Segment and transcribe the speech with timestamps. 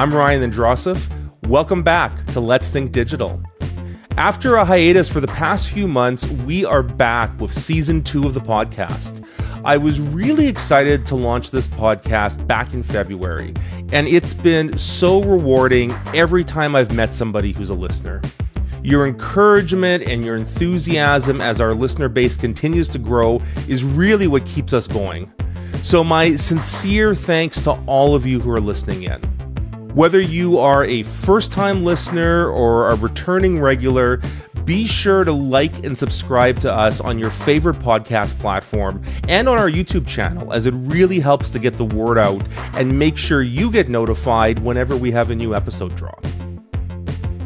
[0.00, 1.12] I'm Ryan Androsoff.
[1.46, 3.38] Welcome back to Let's Think Digital.
[4.16, 8.32] After a hiatus for the past few months, we are back with season two of
[8.32, 9.22] the podcast.
[9.62, 13.52] I was really excited to launch this podcast back in February,
[13.92, 18.22] and it's been so rewarding every time I've met somebody who's a listener.
[18.82, 24.46] Your encouragement and your enthusiasm as our listener base continues to grow is really what
[24.46, 25.30] keeps us going.
[25.82, 29.39] So, my sincere thanks to all of you who are listening in.
[29.94, 34.20] Whether you are a first time listener or a returning regular,
[34.64, 39.58] be sure to like and subscribe to us on your favorite podcast platform and on
[39.58, 42.40] our YouTube channel, as it really helps to get the word out
[42.74, 46.24] and make sure you get notified whenever we have a new episode drop.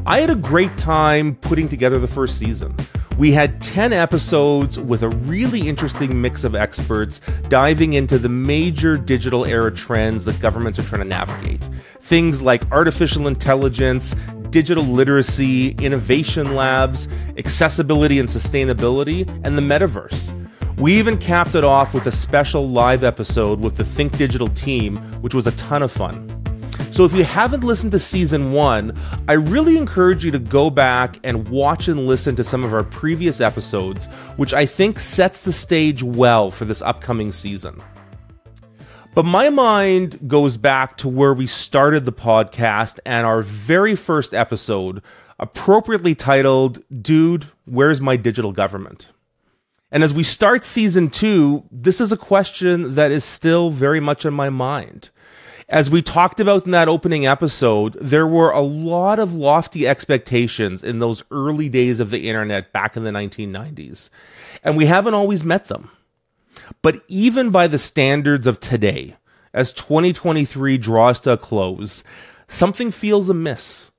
[0.06, 2.76] I had a great time putting together the first season.
[3.16, 8.98] We had 10 episodes with a really interesting mix of experts diving into the major
[8.98, 11.70] digital era trends that governments are trying to navigate.
[12.02, 14.14] Things like artificial intelligence,
[14.50, 20.38] digital literacy, innovation labs, accessibility and sustainability, and the metaverse.
[20.78, 24.98] We even capped it off with a special live episode with the Think Digital team,
[25.22, 26.43] which was a ton of fun.
[26.94, 31.18] So if you haven't listened to season one, I really encourage you to go back
[31.24, 34.06] and watch and listen to some of our previous episodes,
[34.36, 37.82] which I think sets the stage well for this upcoming season.
[39.12, 44.32] But my mind goes back to where we started the podcast and our very first
[44.32, 45.02] episode,
[45.40, 49.10] appropriately titled, Dude, Where's My Digital Government?
[49.90, 54.24] And as we start season two, this is a question that is still very much
[54.24, 55.10] on my mind.
[55.68, 60.84] As we talked about in that opening episode, there were a lot of lofty expectations
[60.84, 64.10] in those early days of the internet back in the 1990s,
[64.62, 65.90] and we haven't always met them.
[66.82, 69.16] But even by the standards of today,
[69.54, 72.04] as 2023 draws to a close,
[72.46, 73.90] something feels amiss.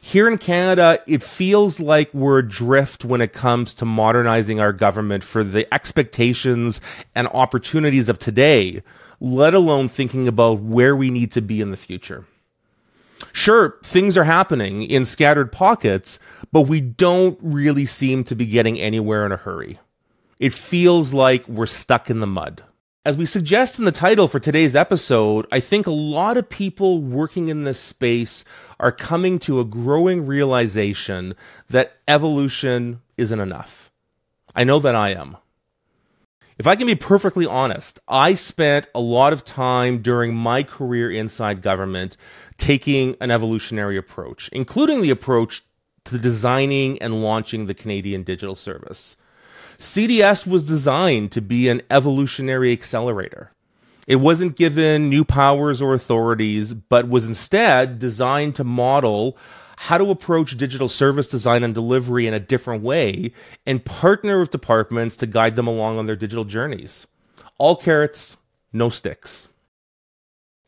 [0.00, 5.24] Here in Canada, it feels like we're adrift when it comes to modernizing our government
[5.24, 6.80] for the expectations
[7.14, 8.82] and opportunities of today,
[9.20, 12.26] let alone thinking about where we need to be in the future.
[13.32, 16.18] Sure, things are happening in scattered pockets,
[16.52, 19.78] but we don't really seem to be getting anywhere in a hurry.
[20.38, 22.62] It feels like we're stuck in the mud.
[23.04, 27.00] As we suggest in the title for today's episode, I think a lot of people
[27.00, 28.44] working in this space
[28.78, 31.34] are coming to a growing realization
[31.70, 33.90] that evolution isn't enough.
[34.54, 35.38] I know that I am.
[36.58, 41.08] If I can be perfectly honest, I spent a lot of time during my career
[41.08, 42.16] inside government
[42.56, 45.62] taking an evolutionary approach, including the approach
[46.06, 49.16] to designing and launching the Canadian Digital Service.
[49.78, 53.52] CDS was designed to be an evolutionary accelerator.
[54.08, 59.36] It wasn't given new powers or authorities, but was instead designed to model
[59.80, 63.30] how to approach digital service design and delivery in a different way
[63.64, 67.06] and partner with departments to guide them along on their digital journeys.
[67.58, 68.36] All carrots,
[68.72, 69.48] no sticks.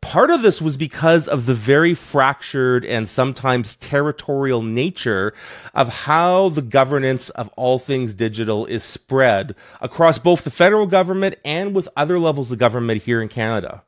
[0.01, 5.35] Part of this was because of the very fractured and sometimes territorial nature
[5.75, 11.35] of how the governance of all things digital is spread across both the federal government
[11.45, 13.83] and with other levels of government here in Canada.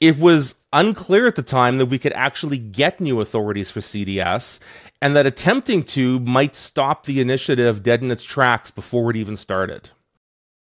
[0.00, 4.60] It was unclear at the time that we could actually get new authorities for CDS,
[5.00, 9.36] and that attempting to might stop the initiative dead in its tracks before it even
[9.36, 9.90] started.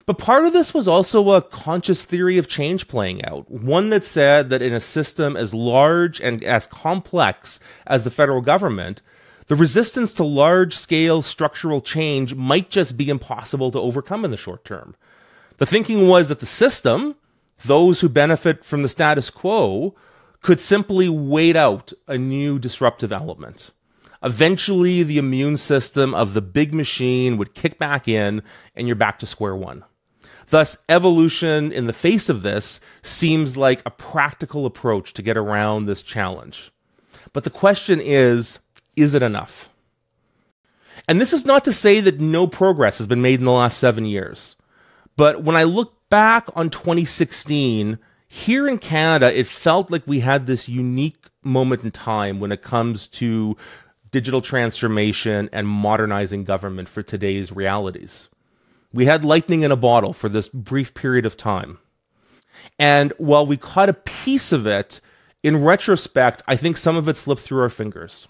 [0.06, 4.06] But part of this was also a conscious theory of change playing out, one that
[4.06, 9.02] said that in a system as large and as complex as the federal government,
[9.48, 14.38] the resistance to large scale structural change might just be impossible to overcome in the
[14.38, 14.94] short term.
[15.58, 17.16] The thinking was that the system,
[17.64, 19.94] those who benefit from the status quo,
[20.40, 23.72] could simply wait out a new disruptive element.
[24.22, 28.42] Eventually, the immune system of the big machine would kick back in,
[28.74, 29.84] and you're back to square one.
[30.50, 35.86] Thus, evolution in the face of this seems like a practical approach to get around
[35.86, 36.72] this challenge.
[37.32, 38.58] But the question is
[38.96, 39.70] is it enough?
[41.06, 43.78] And this is not to say that no progress has been made in the last
[43.78, 44.56] seven years.
[45.16, 50.46] But when I look back on 2016, here in Canada, it felt like we had
[50.46, 53.56] this unique moment in time when it comes to
[54.10, 58.28] digital transformation and modernizing government for today's realities.
[58.92, 61.78] We had lightning in a bottle for this brief period of time.
[62.78, 65.00] And while we caught a piece of it,
[65.42, 68.28] in retrospect, I think some of it slipped through our fingers.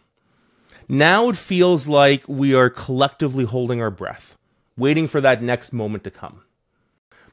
[0.89, 4.37] Now it feels like we are collectively holding our breath,
[4.77, 6.43] waiting for that next moment to come.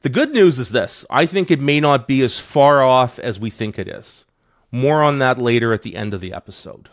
[0.06, 3.40] The good news is this I think it may not be as far off as
[3.40, 4.24] we think it is.
[4.70, 6.90] More on that later at the end of the episode.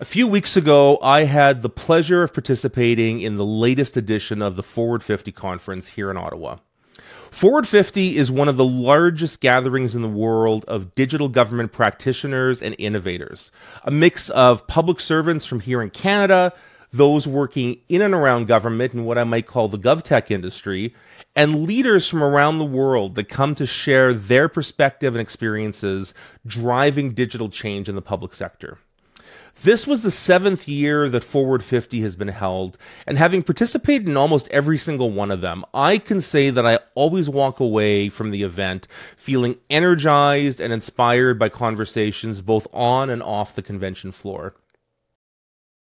[0.00, 4.56] A few weeks ago, I had the pleasure of participating in the latest edition of
[4.56, 6.56] the Forward 50 conference here in Ottawa.
[7.30, 12.60] Forward 50 is one of the largest gatherings in the world of digital government practitioners
[12.60, 13.52] and innovators,
[13.84, 16.52] a mix of public servants from here in Canada,
[16.92, 20.92] those working in and around government and what I might call the GovTech industry,
[21.36, 26.12] and leaders from around the world that come to share their perspective and experiences
[26.46, 28.78] driving digital change in the public sector.
[29.62, 34.16] This was the seventh year that Forward 50 has been held, and having participated in
[34.16, 38.30] almost every single one of them, I can say that I always walk away from
[38.30, 38.86] the event
[39.16, 44.54] feeling energized and inspired by conversations both on and off the convention floor.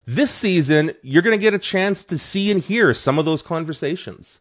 [0.05, 3.43] This season, you're going to get a chance to see and hear some of those
[3.43, 4.39] conversations.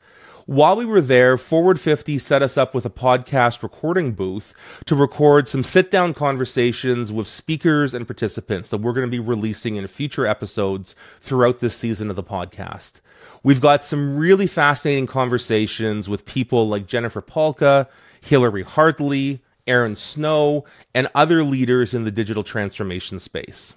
[0.48, 4.54] While we were there, Forward 50 set us up with a podcast recording booth
[4.86, 9.18] to record some sit down conversations with speakers and participants that we're going to be
[9.18, 13.02] releasing in future episodes throughout this season of the podcast.
[13.42, 17.86] We've got some really fascinating conversations with people like Jennifer Pahlka,
[18.22, 23.76] Hillary Hartley, Aaron Snow, and other leaders in the digital transformation space.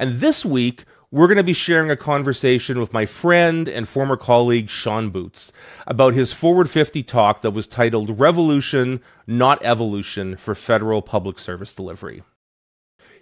[0.00, 0.84] And this week,
[1.16, 5.50] we're going to be sharing a conversation with my friend and former colleague Sean Boots
[5.86, 11.72] about his Forward 50 talk that was titled Revolution, Not Evolution for Federal Public Service
[11.72, 12.22] Delivery.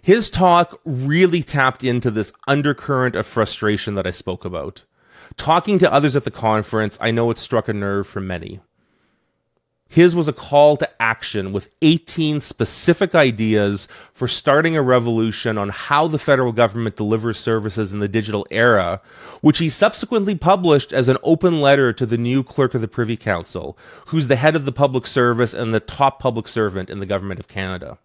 [0.01, 4.83] His talk really tapped into this undercurrent of frustration that I spoke about.
[5.37, 8.59] Talking to others at the conference, I know it struck a nerve for many.
[9.87, 15.69] His was a call to action with 18 specific ideas for starting a revolution on
[15.69, 18.99] how the federal government delivers services in the digital era,
[19.41, 23.15] which he subsequently published as an open letter to the new clerk of the Privy
[23.15, 23.77] Council,
[24.07, 27.39] who's the head of the public service and the top public servant in the government
[27.39, 27.97] of Canada.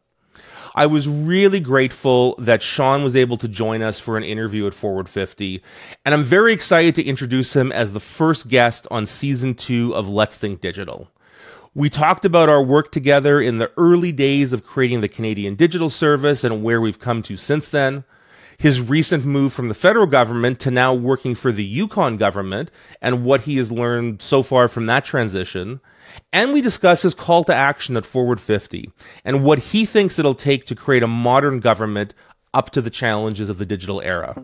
[0.74, 4.74] I was really grateful that Sean was able to join us for an interview at
[4.74, 5.62] Forward 50,
[6.04, 10.08] and I'm very excited to introduce him as the first guest on season two of
[10.08, 11.08] Let's Think Digital.
[11.72, 15.88] We talked about our work together in the early days of creating the Canadian Digital
[15.88, 18.02] Service and where we've come to since then.
[18.58, 23.24] His recent move from the federal government to now working for the Yukon government and
[23.24, 25.80] what he has learned so far from that transition.
[26.32, 28.90] And we discuss his call to action at Forward 50
[29.24, 32.14] and what he thinks it'll take to create a modern government
[32.52, 34.34] up to the challenges of the digital era.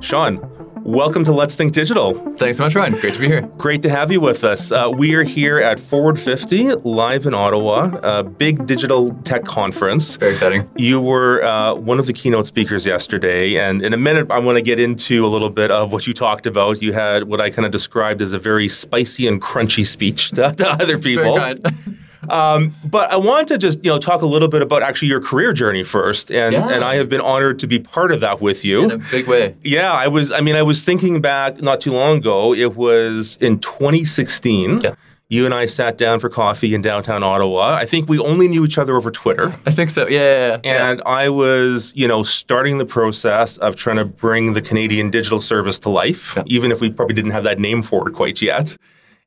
[0.00, 0.38] Sean,
[0.86, 2.14] Welcome to Let's Think Digital.
[2.36, 2.92] Thanks so much, Ryan.
[2.92, 3.42] Great to be here.
[3.58, 4.70] Great to have you with us.
[4.70, 10.14] Uh, we are here at Forward 50, live in Ottawa, a big digital tech conference.
[10.14, 10.70] Very exciting.
[10.76, 14.58] You were uh, one of the keynote speakers yesterday, and in a minute, I want
[14.58, 16.80] to get into a little bit of what you talked about.
[16.80, 20.52] You had what I kind of described as a very spicy and crunchy speech to,
[20.52, 21.36] to other people.
[22.30, 25.20] Um, but I wanted to just you know talk a little bit about actually your
[25.20, 26.68] career journey first, and yeah.
[26.68, 29.26] and I have been honored to be part of that with you in a big
[29.26, 29.54] way.
[29.62, 30.32] Yeah, I was.
[30.32, 32.54] I mean, I was thinking back not too long ago.
[32.54, 34.80] It was in 2016.
[34.80, 34.94] Yeah.
[35.28, 37.74] You and I sat down for coffee in downtown Ottawa.
[37.74, 39.52] I think we only knew each other over Twitter.
[39.66, 40.06] I think so.
[40.06, 40.20] Yeah.
[40.20, 40.90] yeah, yeah.
[40.90, 45.40] And I was, you know, starting the process of trying to bring the Canadian digital
[45.40, 48.76] service to life, even if we probably didn't have that name for it quite yet.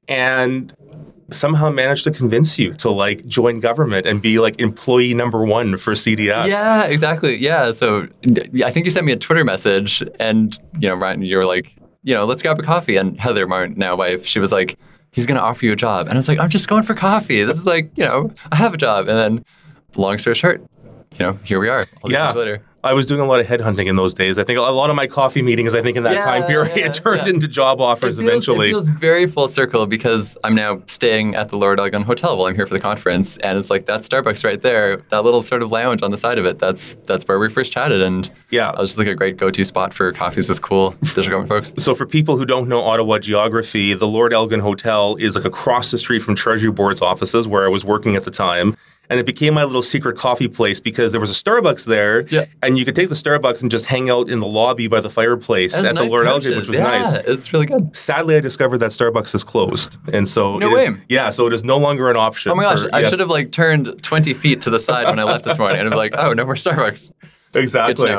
[0.07, 0.73] And
[1.31, 5.77] somehow managed to convince you to like join government and be like employee number one
[5.77, 6.49] for CDS.
[6.49, 7.35] Yeah, exactly.
[7.35, 7.71] Yeah.
[7.71, 8.07] So
[8.63, 11.75] I think you sent me a Twitter message and, you know, Ryan, you were like,
[12.03, 12.95] you know, let's grab a coffee.
[12.95, 14.77] And Heather, my now wife, she was like,
[15.11, 16.07] he's going to offer you a job.
[16.07, 17.43] And I was like, I'm just going for coffee.
[17.43, 19.07] This is like, you know, I have a job.
[19.07, 19.45] And then
[19.95, 20.61] long story short,
[21.17, 21.85] you know, here we are.
[22.03, 22.31] All yeah.
[22.31, 22.61] later.
[22.83, 24.39] I was doing a lot of headhunting in those days.
[24.39, 26.77] I think a lot of my coffee meetings, I think in that yeah, time period,
[26.77, 27.33] yeah, turned yeah.
[27.33, 28.67] into job offers it feels, eventually.
[28.67, 32.47] It feels very full circle because I'm now staying at the Lord Elgin Hotel while
[32.47, 35.61] I'm here for the conference, and it's like that Starbucks right there, that little sort
[35.61, 36.57] of lounge on the side of it.
[36.57, 39.65] That's that's where we first chatted, and yeah, it was just like a great go-to
[39.65, 41.73] spot for coffees with cool digital government folks.
[41.83, 45.91] So for people who don't know Ottawa geography, the Lord Elgin Hotel is like across
[45.91, 48.77] the street from Treasury Board's offices where I was working at the time
[49.09, 52.45] and it became my little secret coffee place because there was a Starbucks there, yeah.
[52.61, 55.09] and you could take the Starbucks and just hang out in the lobby by the
[55.09, 57.13] fireplace at nice the Lord Elgin, which was yeah, nice.
[57.15, 57.95] It's really good.
[57.95, 60.85] Sadly, I discovered that Starbucks is closed, and so no way.
[60.85, 62.51] Is, yeah, so it is no longer an option.
[62.51, 63.09] Oh my gosh, for, I yes.
[63.09, 65.89] should have like turned twenty feet to the side when I left this morning, and
[65.89, 67.11] I'm like, oh, no more Starbucks.
[67.55, 68.15] Exactly.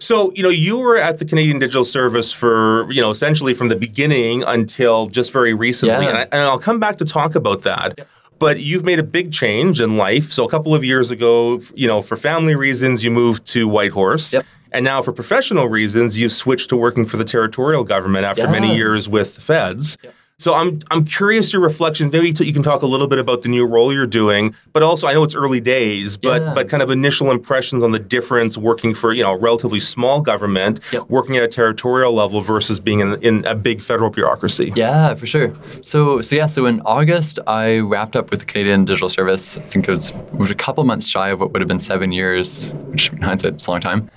[0.00, 3.66] So, you know, you were at the Canadian Digital Service for, you know, essentially from
[3.66, 6.06] the beginning until just very recently.
[6.06, 6.26] Yeah.
[6.30, 7.94] And, I, will come back to talk about that.
[7.98, 8.04] Yeah
[8.38, 10.32] but you've made a big change in life.
[10.32, 14.34] So a couple of years ago, you know, for family reasons, you moved to Whitehorse.
[14.34, 14.46] Yep.
[14.70, 18.50] And now, for professional reasons, you've switched to working for the territorial government after yeah.
[18.50, 19.96] many years with the feds.
[20.02, 20.14] Yep.
[20.40, 22.12] So I'm I'm curious your reflections.
[22.12, 24.84] Maybe t- you can talk a little bit about the new role you're doing, but
[24.84, 26.54] also I know it's early days, but Yeah.
[26.54, 30.20] but kind of initial impressions on the difference working for you know a relatively small
[30.20, 31.06] government, Yep.
[31.08, 34.72] working at a territorial level versus being in, in a big federal bureaucracy.
[34.76, 35.50] Yeah, for sure.
[35.82, 39.56] So, so yeah, so in August, I wrapped up with the Canadian Digital Service.
[39.56, 41.80] I think it was, it was a couple months shy of what would have been
[41.80, 44.08] seven years, which in hindsight is a long time,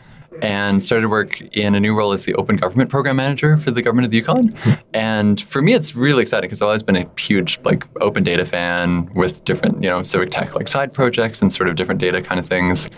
[0.41, 3.81] and started work in a new role as the Open Government Program Manager for the
[3.81, 4.55] government of the Yukon.
[4.93, 8.45] And for me, it's really exciting because I've always been a huge like open data
[8.45, 12.21] fan with different, you know, civic tech like side projects and sort of different data
[12.21, 12.89] kind of things.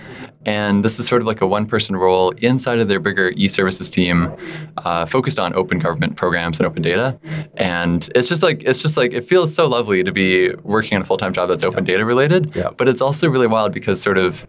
[0.46, 3.48] And this is sort of like a one person role inside of their bigger e
[3.48, 4.34] services team
[4.78, 7.18] uh, focused on open government programs and open data.
[7.56, 11.02] And it's just like, it's just like, it feels so lovely to be working on
[11.02, 12.56] a full time job that's open data related.
[12.56, 12.70] Yeah.
[12.76, 14.46] But it's also really wild because sort of,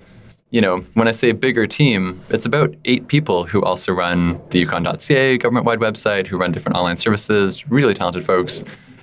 [0.50, 4.60] you know, when I say bigger team, it's about eight people who also run the
[4.60, 8.62] Yukon.ca government wide website, who run different online services, really talented folks.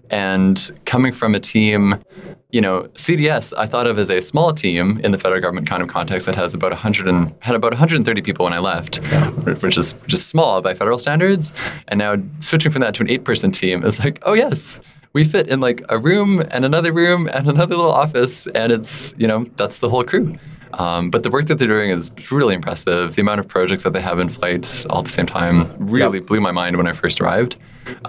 [0.09, 1.95] And coming from a team,
[2.51, 5.81] you know, CDS I thought of as a small team in the federal government kind
[5.81, 8.97] of context that has about 100 and had about 130 people when I left,
[9.61, 11.53] which is just small by federal standards.
[11.87, 14.79] And now switching from that to an eight-person team is like, oh yes,
[15.13, 19.13] we fit in like a room and another room and another little office, and it's
[19.17, 20.37] you know that's the whole crew.
[20.73, 23.15] Um, but the work that they're doing is really impressive.
[23.15, 26.19] The amount of projects that they have in flight all at the same time really
[26.19, 26.27] Yep.
[26.27, 27.57] blew my mind when I first arrived.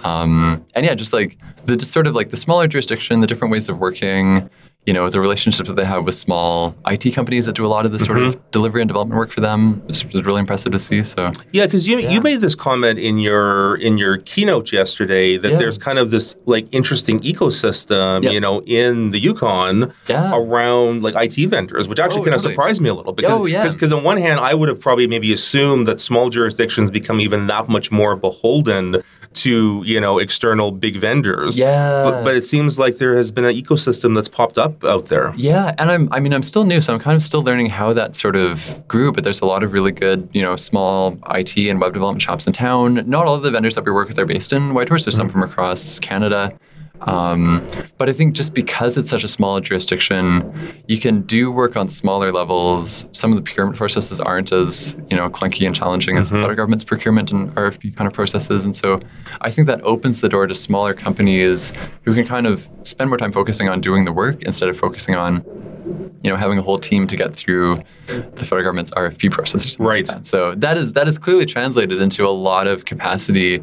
[0.03, 3.51] Um, and yeah, just like the just sort of like the smaller jurisdiction, the different
[3.51, 4.49] ways of working,
[4.85, 7.85] you know, the relationships that they have with small IT companies that do a lot
[7.85, 8.49] of the sort of mm-hmm.
[8.51, 11.03] delivery and development work for them is, is really impressive to see.
[11.05, 12.09] So Yeah, because you Yeah.
[12.11, 15.57] you made this comment in your in your keynote yesterday that Yeah.
[15.57, 18.33] there's kind of this like interesting ecosystem, Yep.
[18.33, 20.31] you know, in the Yukon Yeah.
[20.33, 22.55] around like IT vendors, which actually Oh, kind of totally.
[22.55, 23.13] surprised me a little.
[23.13, 23.71] Because, Oh, yeah.
[23.71, 27.47] Because on one hand, I would have probably maybe assumed that small jurisdictions become even
[27.47, 29.01] that much more beholden
[29.35, 31.59] to you know external big vendors.
[31.59, 32.03] Yeah.
[32.03, 35.33] But, but it seems like there has been an ecosystem that's popped up out there.
[35.35, 37.93] Yeah, and I'm I mean I'm still new, so I'm kind of still learning how
[37.93, 39.11] that sort of grew.
[39.11, 42.47] But there's a lot of really good, you know, small IT and web development shops
[42.47, 43.07] in town.
[43.09, 45.05] Not all of the vendors that we work with are based in Whitehorse.
[45.05, 45.31] There's some mm.
[45.31, 46.57] from across Canada.
[47.07, 47.65] Um,
[47.97, 50.53] but I think just because it's such a small jurisdiction,
[50.87, 53.07] you can do work on smaller levels.
[53.11, 56.55] Some of the procurement processes aren't as you know clunky and challenging as the federal
[56.55, 58.65] government's procurement and RFP kind of processes.
[58.65, 58.99] And so
[59.41, 63.17] I think that opens the door to smaller companies who can kind of spend more
[63.17, 65.43] time focusing on doing the work instead of focusing on
[65.85, 70.07] you know having a whole team to get through the federal government's RFP process Right.
[70.07, 70.25] like that.
[70.25, 73.61] So that is that is clearly translated into a lot of capacity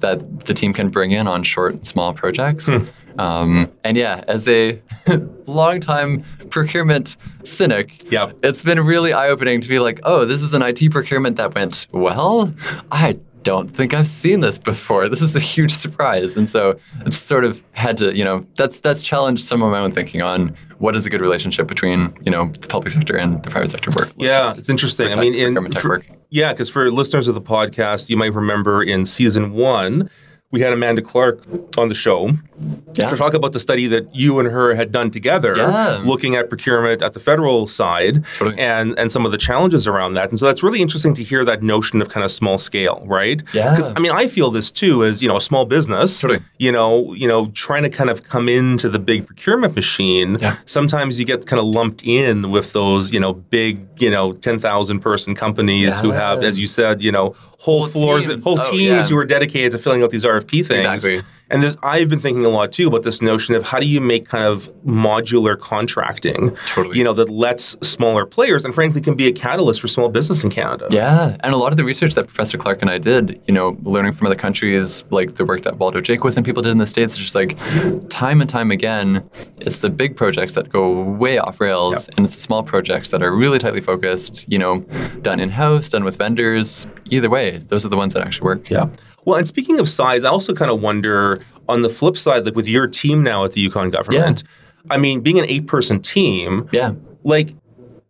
[0.00, 2.68] that the team can bring in on short and small projects.
[3.18, 4.80] Um, and yeah, as a
[5.46, 8.38] longtime procurement cynic, Yep.
[8.42, 11.54] it's been really eye opening to be like, oh, this is an IT procurement that
[11.54, 12.52] went well.
[12.90, 15.08] I don't think I've seen this before.
[15.12, 16.36] This is a huge surprise.
[16.36, 19.78] And so it's sort of had to, you know, that's that's challenged some of my
[19.78, 23.42] own thinking on what is a good relationship between, you know, the public sector and
[23.42, 24.10] the private sector work.
[24.16, 25.12] Yeah, it's interesting.
[25.12, 26.06] I mean, in tech for- work.
[26.30, 30.08] yeah, because for listeners of the podcast, you might remember in season one,
[30.52, 31.40] we had Amanda Clarke
[31.78, 32.30] on the show
[32.94, 33.10] Yeah.
[33.10, 36.00] to talk about the study that you and her had done together, Yeah.
[36.04, 38.58] looking at procurement at the federal side Totally.
[38.60, 40.30] and and some of the challenges around that.
[40.30, 43.42] And so that's really interesting to hear that notion of kind of small scale, right?
[43.52, 43.74] Yeah.
[43.74, 46.20] Because I mean, I feel this too as you know a small business.
[46.20, 46.40] Totally.
[46.58, 50.36] You know, you know, trying to kind of come into the big procurement machine.
[50.40, 50.56] Yeah.
[50.66, 54.58] Sometimes you get kind of lumped in with those, you know, big, you know, ten
[54.60, 58.42] thousand person companies who have, as you said, you know, whole, Whole floors, teams.
[58.44, 59.02] whole Oh, teams yeah.
[59.04, 60.84] who are dedicated to filling out these RFP things.
[60.84, 61.22] Exactly.
[61.52, 64.00] And this, I've been thinking a lot too about this notion of how do you
[64.00, 66.96] make kind of modular contracting, Totally.
[66.96, 70.42] you know, that lets smaller players and frankly can be a catalyst for small business
[70.42, 70.88] in Canada.
[70.90, 73.76] Yeah, and a lot of the research that Professor Clarke and I did, you know,
[73.82, 76.86] learning from other countries, like the work that Waldo Jaquith and people did in the
[76.86, 77.56] States, just like
[78.08, 79.28] time and time again,
[79.60, 83.22] it's the big projects that go way off rails, and it's the small projects that
[83.22, 84.80] are really tightly focused, you know,
[85.20, 86.86] done in house, done with vendors.
[87.10, 88.70] Either way, those are the ones that actually work.
[88.70, 88.88] Yeah.
[89.24, 92.56] Well, and speaking of size, I also kind of wonder on the flip side, like
[92.56, 94.94] with your team now at the Yukon government, yeah.
[94.94, 96.92] I mean, being an eight person team, Yeah.
[97.22, 97.54] like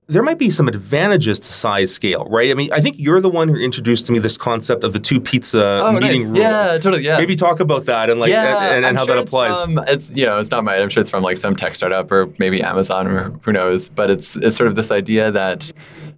[0.08, 2.50] there might be some advantages to size scale, right?
[2.50, 4.98] I mean, I think you're the one who introduced to me this concept of the
[4.98, 6.26] two pizza Oh, meeting nice.
[6.28, 6.38] rule.
[6.38, 7.04] Yeah, totally.
[7.04, 7.18] Yeah.
[7.18, 9.64] Maybe talk about that and like yeah, and, and, I'm how sure that it's applies.
[9.64, 10.82] From, it's you know, it's not mine.
[10.82, 13.88] I'm sure it's from like some tech startup or maybe Amazon or who knows.
[13.88, 15.72] But it's it's sort of this idea that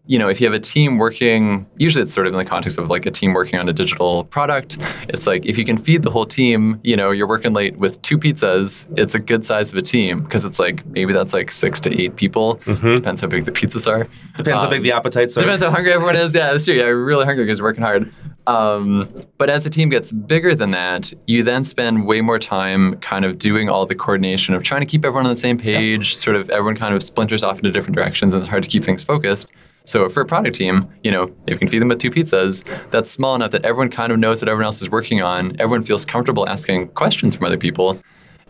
[0.07, 2.76] you know, if you have a team working, usually it's sort of in the context
[2.76, 4.76] of like a team working on a digital product.
[5.09, 8.00] It's like if you can feed the whole team, you know, you're working late with
[8.03, 11.50] two pizzas, it's a good size of a team because it's like maybe that's like
[11.50, 12.57] six to eight people.
[12.67, 12.97] Mm-hmm.
[12.97, 13.53] Depends how big the
[13.87, 14.07] are.
[14.37, 15.40] Depends how big Um, the appetites are.
[15.40, 16.35] Depends how hungry everyone is.
[16.35, 16.75] Yeah, that's true.
[16.75, 18.11] Yeah, really hungry because working hard.
[18.47, 22.97] Um, but as the team gets bigger than that, you then spend way more time
[22.97, 26.14] kind of doing all the coordination of trying to keep everyone on the same page.
[26.14, 28.85] Sort of everyone kind of splinters off into different directions, and it's hard to keep
[28.85, 29.50] things focused.
[29.87, 32.64] So for a product team, you know, if you can feed them with two pizzas,
[32.90, 35.57] that's small enough that everyone kind of knows what everyone else is working on.
[35.61, 37.99] Everyone feels comfortable asking questions from other people.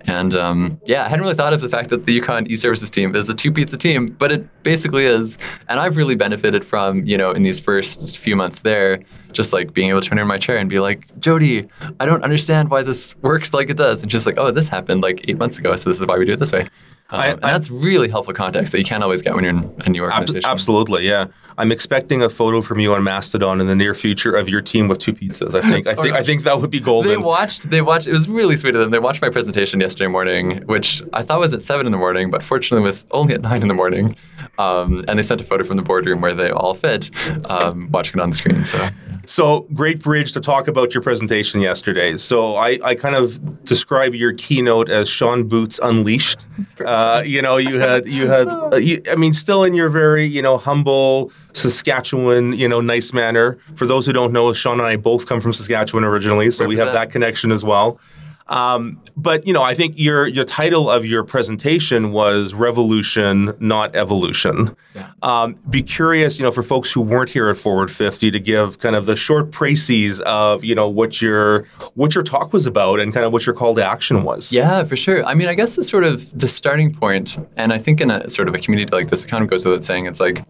[0.07, 3.15] And um, yeah, I hadn't really thought of the fact that the Yukon e-services team
[3.15, 5.39] is a two pizza team, but it basically is.
[5.69, 9.01] And I've really benefited from, you know, in these first few months there,
[9.33, 11.67] just like being able to turn in my chair and be like, Jody,
[12.01, 14.03] I don't understand why this works like it does.
[14.03, 16.25] And just like, oh, this happened like eight months ago, so this is why we
[16.25, 16.69] do it this way.
[17.15, 19.89] Um, I, that's really helpful context that you can't always get when you're in a
[19.89, 20.49] new organization.
[20.49, 21.27] Absolutely, yeah.
[21.57, 24.89] I'm expecting a photo from you on Mastodon in the near future of your team
[24.89, 25.55] with two pizzas.
[25.55, 27.11] I think, I think, I think that would be golden.
[27.11, 27.71] They watched.
[27.71, 28.09] They watched.
[28.09, 28.91] It was really sweet of them.
[28.91, 32.31] They watched my presentation yesterday morning, which I thought was at seven in the morning,
[32.31, 34.17] but fortunately was only at nine in the morning.
[34.59, 37.11] Um, and they sent a photo from the boardroom where they all fit,
[37.51, 38.65] um, watching it on the screen.
[38.65, 38.89] So.
[39.27, 42.17] So great bridge to talk about your presentation yesterday.
[42.17, 46.47] So I, I kind of describe your keynote as Sean Boots Unleashed.
[46.85, 50.27] Uh, you know, you had you had uh, you, I mean, still in your very
[50.27, 53.59] you know humble Saskatchewan you know nice manner.
[53.77, 56.69] For those who don't know, Sean and I both come from Saskatchewan originally, so Represent.
[56.69, 57.99] we have that connection as well.
[58.47, 63.97] Um, but you know, I think your your title of your presentation was "Revolution, Not
[63.97, 65.11] Evolution." Yeah.
[65.23, 68.79] Um, be curious, you know, for folks who weren't here at Forward 50, to give
[68.81, 71.63] kind of the short précis of you know what your
[71.95, 74.53] what your talk was about and kind of what your call to action was.
[74.53, 75.25] Yeah, for sure.
[75.25, 78.29] I mean, I guess the sort of the starting point, and I think in a
[78.29, 80.43] sort of a community like this, it kind of goes without saying, it's like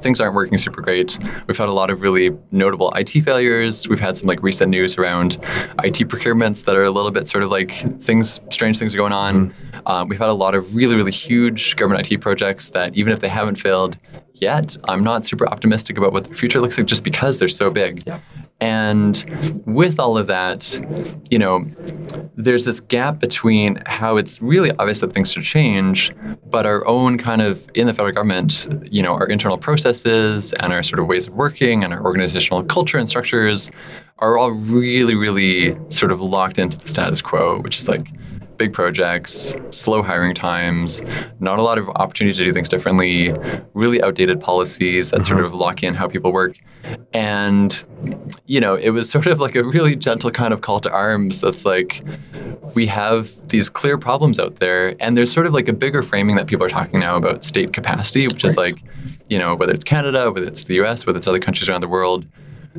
[0.00, 1.18] things aren't working super great.
[1.46, 3.88] We've had a lot of really notable IT failures.
[3.88, 5.34] We've had some like recent news around
[5.82, 9.12] IT procurements that are a little bit sort of like things, strange things are going
[9.12, 9.50] on.
[9.50, 9.86] Mm-hmm.
[9.86, 13.20] Um, we've had a lot of really, really huge government IT projects that even if
[13.20, 13.96] they haven't failed
[14.34, 17.70] yet, I'm not super optimistic about what the future looks like just because they're so
[17.70, 18.02] big.
[18.06, 18.20] Yeah.
[18.60, 20.80] And with all of that,
[21.30, 21.66] you know,
[22.36, 26.14] there's this gap between how it's really obvious that things should change,
[26.46, 30.72] but our own kind of in the federal government, you know, our internal processes and
[30.72, 33.70] our sort of ways of working and our organizational culture and structures
[34.20, 38.08] are all really, really sort of locked into the status quo, which is like
[38.56, 41.02] big projects, slow hiring times,
[41.40, 43.32] not a lot of opportunity to do things differently,
[43.74, 45.34] really outdated policies that mm-hmm.
[45.34, 46.56] sort of lock in how people work.
[47.12, 47.84] And,
[48.46, 51.40] you know, it was sort of like a really gentle kind of call to arms
[51.40, 52.02] that's like,
[52.74, 54.94] we have these clear problems out there.
[55.00, 57.72] And there's sort of like a bigger framing that people are talking now about state
[57.72, 58.50] capacity, which right.
[58.50, 58.82] is like,
[59.28, 61.88] you know, whether it's Canada, whether it's the US, whether it's other countries around the
[61.88, 62.26] world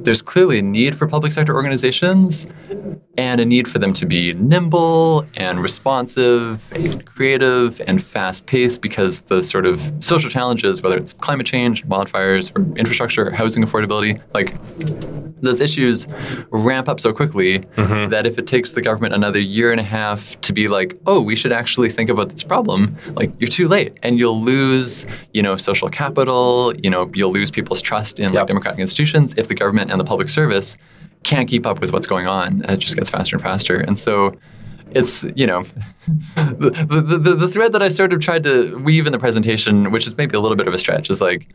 [0.03, 2.45] there's clearly a need for public sector organizations
[3.17, 8.81] and a need for them to be nimble and responsive and creative and fast paced
[8.81, 13.63] because the sort of social challenges, whether it's climate change, wildfires, or infrastructure, or housing
[13.63, 14.53] affordability, like
[15.41, 16.07] those issues
[16.49, 18.09] ramp up so quickly mm-hmm.
[18.09, 21.21] that if it takes the government another year and a half to be like, oh,
[21.21, 25.41] we should actually think about this problem, like you're too late and you'll lose, you
[25.41, 28.33] know, social capital, you know, you'll lose people's trust in yep.
[28.33, 30.77] like democratic institutions if the government and the public service
[31.23, 32.63] can't keep up with what's going on.
[32.69, 33.77] It just gets faster and faster.
[33.77, 34.37] And so
[34.91, 35.61] it's you know
[36.35, 39.91] the, the, the, the, thread that I sort of tried to weave in the presentation,
[39.91, 41.53] which is maybe a little bit of a stretch, is like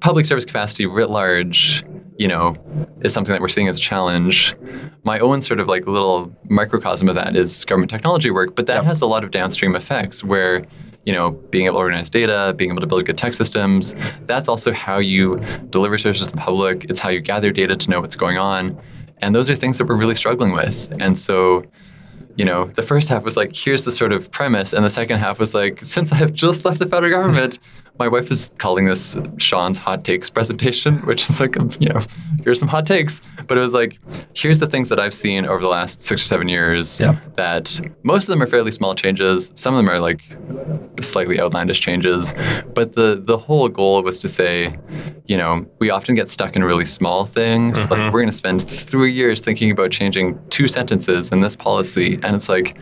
[0.00, 1.84] public service capacity writ large,
[2.18, 2.56] you know,
[3.02, 4.56] is something that we're seeing as a challenge.
[5.04, 8.76] My own sort of like little microcosm of that is government technology work, but that
[8.76, 8.84] yep.
[8.84, 10.64] has a lot of downstream effects where
[11.06, 13.94] you know, being able to organize data, being able to build good tech systems.
[14.26, 15.40] That's also how you
[15.70, 16.84] deliver services to the public.
[16.90, 18.78] It's how you gather data to know what's going on.
[19.18, 20.92] And those are things that we're really struggling with.
[21.00, 21.64] And so
[22.36, 24.74] you know, the first half was like, here's the sort of premise.
[24.74, 27.58] And the second half was like, since I have just left the federal government,
[27.98, 31.98] my wife is calling this Sean's hot takes presentation, which is like, you know,
[32.42, 33.20] here's some hot takes.
[33.46, 33.98] But it was like,
[34.34, 37.16] here's the things that I've seen over the last six or seven years yep.
[37.36, 39.52] that most of them are fairly small changes.
[39.54, 40.20] Some of them are like
[41.00, 42.34] slightly outlandish changes.
[42.74, 44.76] But the, the whole goal was to say,
[45.26, 47.78] you know, we often get stuck in really small things.
[47.78, 47.92] Mm-hmm.
[47.92, 52.14] Like, we're going to spend three years thinking about changing two sentences in this policy
[52.22, 52.76] and it's like,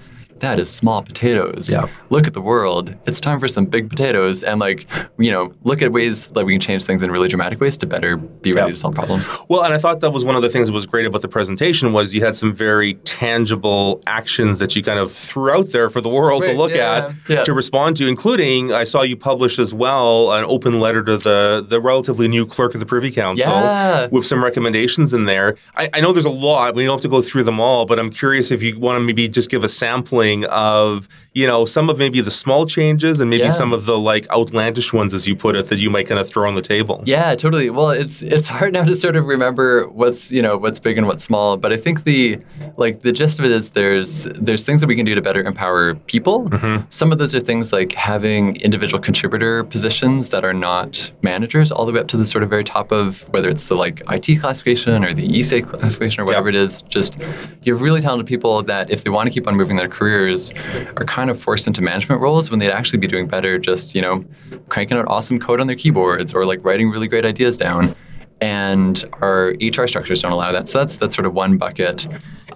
[0.45, 1.73] that is small potatoes.
[1.73, 1.89] Yeah.
[2.11, 2.95] Look at the world.
[3.07, 4.87] It's time for some big potatoes and like,
[5.19, 7.87] you know, look at ways that we can change things in really dramatic ways to
[7.87, 9.29] better be ready to solve problems.
[9.49, 11.29] Well, and I thought that was one of the things that was great about the
[11.29, 15.89] presentation was you had some very tangible actions that you kind of threw out there
[15.89, 17.45] for the world right, to look yeah, at yeah.
[17.45, 21.65] to respond to, including I saw you publish as well an open letter to the
[21.67, 24.09] the relatively new clerk of the Privy Council yeah.
[24.11, 25.57] with some recommendations in there.
[25.77, 26.75] I, I know there's a lot.
[26.75, 29.01] We don't have to go through them all, but I'm curious if you want to
[29.01, 33.29] maybe just give a sampling of you know some of maybe the small changes and
[33.31, 33.51] maybe Yeah.
[33.51, 36.29] some of the like outlandish ones, as you put it, that you might kind of
[36.29, 37.03] throw on the table.
[37.07, 37.71] Yeah, totally.
[37.71, 41.07] Well, it's it's hard now to sort of remember what's you know what's big and
[41.07, 42.39] what's small, but I think the
[42.77, 45.43] like the gist of it is there's there's things that we can do to better
[45.43, 46.49] empower people.
[46.51, 46.85] Mm-hmm.
[46.91, 51.85] Some of those are things like having individual contributor positions that are not managers, all
[51.87, 54.41] the way up to the sort of very top of whether it's the like IT
[54.41, 56.83] classification or the ESA classification or whatever it is.
[56.83, 57.19] Just
[57.63, 60.53] you have really talented people that if they want to keep on moving their careers,
[60.97, 64.03] are kind of forced into management roles when they'd actually be doing better just you
[64.03, 64.25] know
[64.69, 67.95] cranking out awesome code on their keyboards or like writing really great ideas down.
[68.41, 70.69] And our HR structures don't allow that.
[70.69, 72.07] So that's that's sort of one bucket.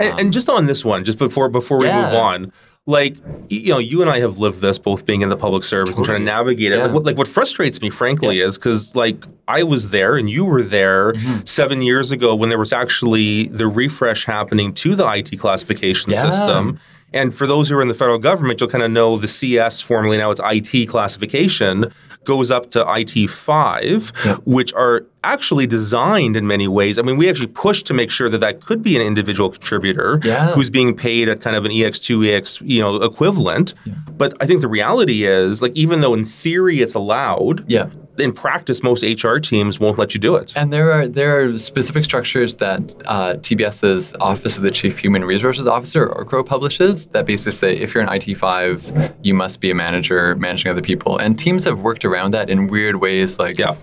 [0.01, 2.03] And, and just on this one, just before before we Yeah.
[2.03, 2.53] move on,
[2.87, 3.17] like
[3.49, 6.05] you know, you and I have lived this both being in the public service and
[6.05, 6.37] trying to Totally.
[6.45, 6.77] navigate it.
[6.79, 6.85] Yeah.
[6.85, 10.45] Like, what, like what frustrates me, frankly, is because like I was there and you
[10.45, 11.45] were there Mm-hmm.
[11.45, 16.23] seven years ago when there was actually the refresh happening to the IT classification Yeah.
[16.31, 16.79] system.
[17.13, 19.81] And for those who are in the federal government, you'll kind of know the CS,
[19.81, 21.93] formerly now it's IT classification,
[22.25, 24.11] goes up to IT five,
[24.45, 26.99] which are actually designed in many ways.
[26.99, 30.21] I mean, we actually pushed to make sure that that could be an individual contributor
[30.23, 30.53] Yeah.
[30.53, 33.73] who's being paid at kind of an EX2, EX, you know, equivalent.
[34.17, 37.87] But I think the reality is, like, even though in theory it's allowed, Yeah.
[38.21, 40.53] In practice, most HR teams won't let you do it.
[40.57, 45.25] And there are there are specific structures that uh, TBS's Office of the Chief Human
[45.25, 49.61] Resources Officer, or CRO, publishes that basically say if you're an IT five, you must
[49.61, 51.19] be a manager managing other people.
[51.19, 53.77] And teams have worked around that in weird ways, like Yeah.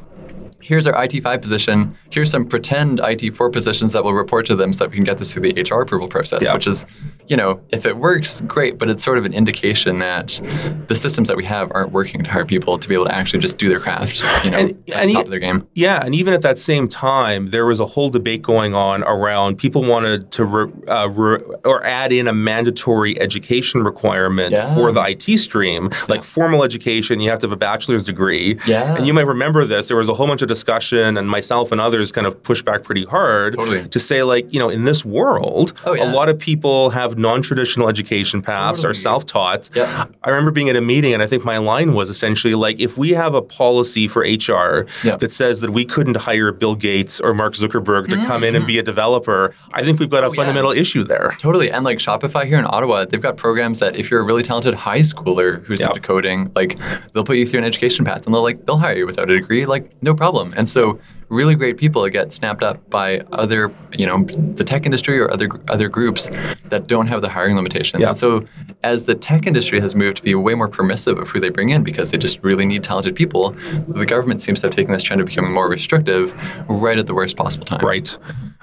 [0.65, 1.95] Here's our IT5 position.
[2.09, 5.19] Here's some pretend IT4 positions that will report to them so that we can get
[5.19, 6.55] this through the HR approval process, Yeah.
[6.55, 6.87] which is,
[7.27, 10.41] you know, if it works, great, but it's sort of an indication that
[10.87, 13.41] the systems that we have aren't working to hire people to be able to actually
[13.41, 15.67] just do their craft, you know, And- at and the top y- of their game.
[15.75, 19.57] Yeah, and even at that same time, there was a whole debate going on around
[19.59, 24.73] people wanted to re, uh, re, or add in a mandatory education requirement Yeah.
[24.73, 27.19] for the IT stream, like formal education.
[27.19, 28.57] You have to have a bachelor's degree.
[28.65, 28.95] Yeah.
[28.95, 29.87] and you might remember this.
[29.89, 32.83] There was a whole bunch of discussion, and myself and others kind of push back
[32.83, 33.87] pretty hard Totally.
[33.89, 36.05] to say, like, you know, in this world, Oh, yeah.
[36.05, 39.69] a lot of people have non-traditional education paths, are self-taught.
[39.77, 42.97] I remember being at a meeting, and I think my line was essentially like, if
[42.97, 47.33] we have a policy for HR that says that we couldn't hire Bill Gates or
[47.33, 50.39] Mark Zuckerberg to come in and be a developer, I think we've got a Mm-hmm.
[50.39, 50.45] Oh, yeah.
[50.47, 51.35] fundamental issue there.
[51.39, 51.69] Totally.
[51.71, 54.73] And like Shopify here in Ottawa, they've got programs that if you're a really talented
[54.73, 56.77] high schooler who's into coding, like
[57.13, 59.35] they'll put you through an education path and they'll like they'll hire you without a
[59.39, 60.44] degree, like no problem.
[60.45, 64.85] Um, and so really great people get snapped up by other, you know, the tech
[64.85, 66.29] industry or other other groups
[66.65, 68.01] that don't have the hiring limitations.
[68.01, 68.09] Yeah.
[68.09, 68.45] And so
[68.83, 71.69] as the tech industry has moved to be way more permissive of who they bring
[71.69, 73.51] in because they just really need talented people,
[73.87, 76.35] the government seems to have taken this trend of becoming more restrictive
[76.69, 77.83] right at the worst possible time.
[77.85, 78.17] Right.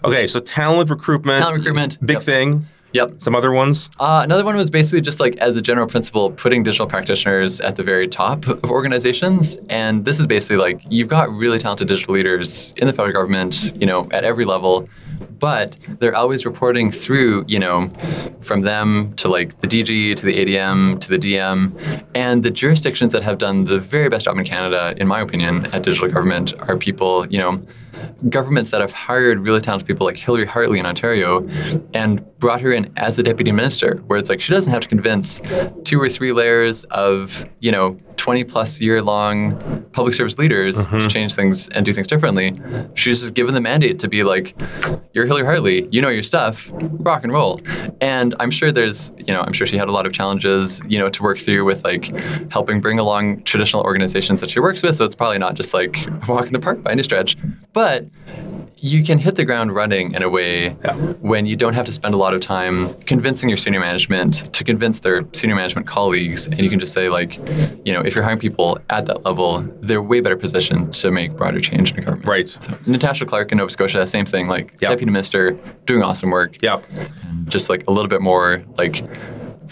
[0.05, 1.39] Okay, so talent recruitment.
[1.39, 2.23] Talent recruitment, Big yep.
[2.23, 2.67] thing.
[2.93, 3.15] Yep.
[3.19, 3.91] Some other ones.
[3.99, 7.77] Uh, another one was basically just like as a general principle, putting digital practitioners at
[7.77, 9.59] the very top of organizations.
[9.69, 13.73] And this is basically like you've got really talented digital leaders in the federal government,
[13.81, 14.89] you know, at every level,
[15.39, 17.89] but they're always reporting through, you know,
[18.43, 22.05] from them to like the DG to the ADM to the DM.
[22.15, 25.67] And the jurisdictions that have done the very best job in Canada, in my opinion,
[25.67, 27.63] at digital government are people, you know,
[28.29, 31.47] governments that have hired really talented people like Hillary Hartley in Ontario
[31.95, 34.89] and brought her in as a deputy minister, where it's like she doesn't have to
[34.89, 35.41] convince
[35.85, 39.59] two or three layers of, you know, 20 plus year long
[39.91, 41.09] public service leaders to mm-hmm.
[41.09, 42.57] change things and do things differently.
[42.95, 44.55] She's just given the mandate to be like,
[45.13, 47.61] you're Hillary Hartley, you know your stuff, rock and roll.
[48.01, 51.01] And I'm sure there's, you know, I'm sure she had a lot of challenges, you
[51.01, 52.13] know, to work through with like
[52.53, 54.95] helping bring along traditional organizations that she works with.
[54.95, 57.37] So it's probably not just like a walk in the park by any stretch.
[57.73, 58.07] But
[58.83, 60.71] you can hit the ground running in a way
[61.21, 64.65] when you don't have to spend a lot of time convincing your senior management to
[64.65, 66.47] convince their senior management colleagues.
[66.47, 67.37] And you can just say, like,
[67.87, 71.37] you know, if you're hiring people at that level, they're way better positioned to make
[71.37, 72.27] broader change in the government.
[72.29, 72.49] Right.
[72.49, 74.89] So Natasha Clarke in Nova Scotia, same thing, like Yeah.
[74.89, 75.53] deputy minister,
[75.87, 76.57] doing awesome work.
[76.63, 76.81] Yeah.
[77.47, 79.03] Just like a little bit more like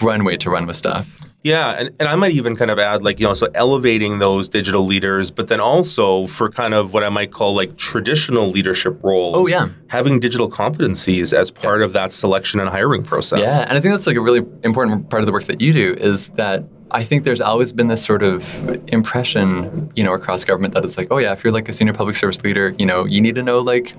[0.02, 1.16] runway to run with stuff.
[1.42, 4.48] Yeah, and, and I might even kind of add like, you know, so elevating those
[4.48, 9.02] digital leaders, but then also for kind of what I might call like traditional leadership
[9.02, 9.36] roles.
[9.36, 9.70] Oh, yeah.
[9.88, 13.40] Having digital competencies as part of that selection and hiring process.
[13.40, 15.72] Yeah, and I think that's like a really important part of the work that you
[15.72, 20.44] do is that I think there's always been this sort of impression, you know, across
[20.44, 22.84] government that it's like, oh yeah, if you're like a senior public service leader, you
[22.84, 23.94] know, you need to know like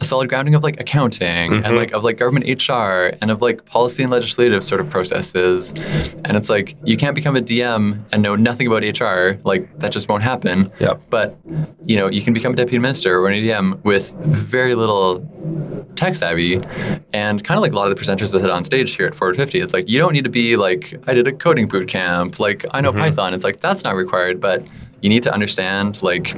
[0.00, 3.64] a solid grounding of like accounting and like of like government HR and of like
[3.66, 5.70] policy and legislative sort of processes.
[6.24, 9.38] And it's like you can't become a DM and know nothing about HR.
[9.44, 10.72] Like that just won't happen.
[10.80, 11.02] Yep.
[11.10, 11.36] But
[11.84, 15.20] you know, you can become a deputy minister or an ADM with very little
[15.96, 16.60] tech savvy.
[17.12, 19.14] And kind of like a lot of the presenters that had on stage here at
[19.14, 21.86] Forward 50, it's like you don't need to be like, I did a coding boot
[21.86, 23.00] camp, like I know Mm-hmm.
[23.00, 23.34] Python.
[23.34, 24.62] It's like that's not required, but
[25.04, 26.28] you need to understand like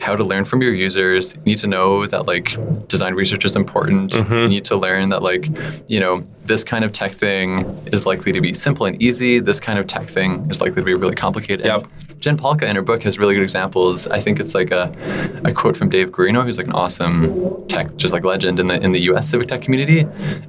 [0.00, 1.34] how to learn from your users.
[1.34, 4.12] You need to know that like design research is important.
[4.12, 4.34] Mm-hmm.
[4.34, 5.48] You need to learn that like,
[5.88, 7.60] you know, this kind of tech thing
[7.92, 9.40] is likely to be simple and easy.
[9.40, 11.64] This kind of tech thing is likely to be really complicated.
[11.66, 11.86] Yep.
[12.24, 14.08] Jen Pahlka in her book has really good examples.
[14.08, 14.90] I think it's like a,
[15.44, 18.82] a quote from Dave Guarino, who's like an awesome tech, just like legend in the
[18.82, 19.28] in the U.S.
[19.28, 20.00] civic tech community.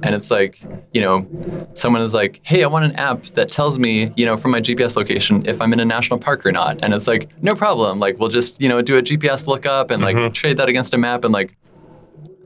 [0.02, 0.58] And it's like,
[0.94, 1.28] you know,
[1.74, 4.60] someone is like, "Hey, I want an app that tells me, you know, from my
[4.62, 7.98] GPS location if I'm in a national park or not." And it's like, no problem.
[7.98, 10.32] Like, we'll just, you know, do a GPS lookup and like mm-hmm.
[10.32, 11.54] trade that against a map and like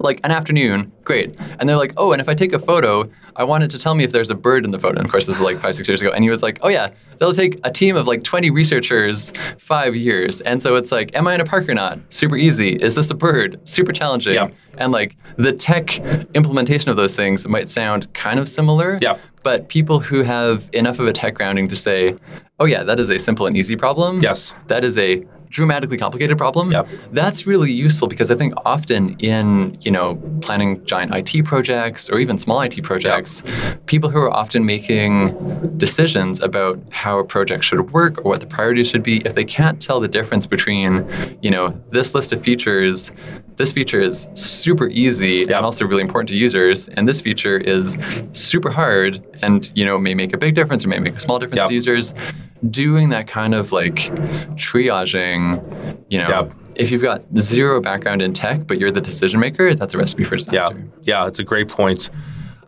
[0.00, 1.34] like an afternoon, great.
[1.58, 4.02] And they're like, oh, and if I take a photo, I wanted to tell me
[4.02, 4.96] if there's a bird in the photo.
[4.96, 6.10] And of course, this is like five, six years ago.
[6.10, 9.94] And he was like, oh, yeah, they'll take a team of like 20 researchers five
[9.94, 10.40] years.
[10.40, 11.98] And so it's like, am I in a park or not?
[12.12, 12.76] Super easy.
[12.76, 13.60] Is this a bird?
[13.68, 14.34] Super challenging.
[14.34, 14.48] Yeah.
[14.78, 15.98] And like the tech
[16.34, 18.98] implementation of those things might sound kind of similar.
[19.00, 19.18] Yeah.
[19.42, 22.16] But people who have enough of a tech grounding to say,
[22.58, 24.20] oh, yeah, that is a simple and easy problem.
[24.20, 24.54] Yes.
[24.68, 26.70] That is a dramatically complicated problem.
[26.70, 26.88] Yep.
[27.12, 32.18] That's really useful because I think often in, you know, planning giant IT projects or
[32.18, 33.42] even small IT projects,
[33.86, 35.36] people who are often making
[35.76, 39.44] decisions about how a project should work or what the priorities should be, if they
[39.44, 41.04] can't tell the difference between,
[41.42, 43.10] you know, this list of features,
[43.56, 45.48] this feature is super easy Yep.
[45.56, 47.98] and also really important to users, and this feature is
[48.32, 51.38] super hard and, you know, may make a big difference or may make a small
[51.38, 51.68] difference Yep.
[51.68, 52.14] to users
[52.70, 54.10] doing that kind of like
[54.56, 55.62] triaging,
[56.08, 56.52] you know, Yep.
[56.76, 60.24] if you've got zero background in tech, but you're the decision maker, that's a recipe
[60.24, 60.84] for disaster.
[61.02, 62.10] yeah, it's a great point.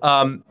[0.03, 0.43] Um,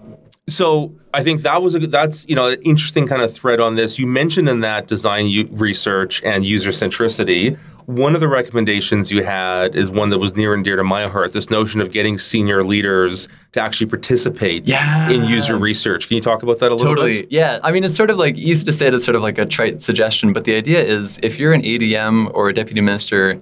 [0.47, 3.60] so I think that was a good- that's you know an interesting kind of thread
[3.60, 3.99] on this.
[3.99, 7.57] You mentioned in that design u- research and user centricity.
[7.91, 11.08] One of the recommendations you had is one that was near and dear to my
[11.10, 11.34] heart.
[11.34, 15.10] This notion of getting senior leaders to actually participate Yeah.
[15.10, 16.08] in user research.
[16.08, 17.23] Can you talk about that a little Totally.
[17.23, 17.32] bit?
[17.34, 17.60] Yeah.
[17.63, 19.45] I mean, it's sort of like easy to say it as sort of like a
[19.45, 23.38] trite suggestion, but the idea is if you're an ADM or a deputy minister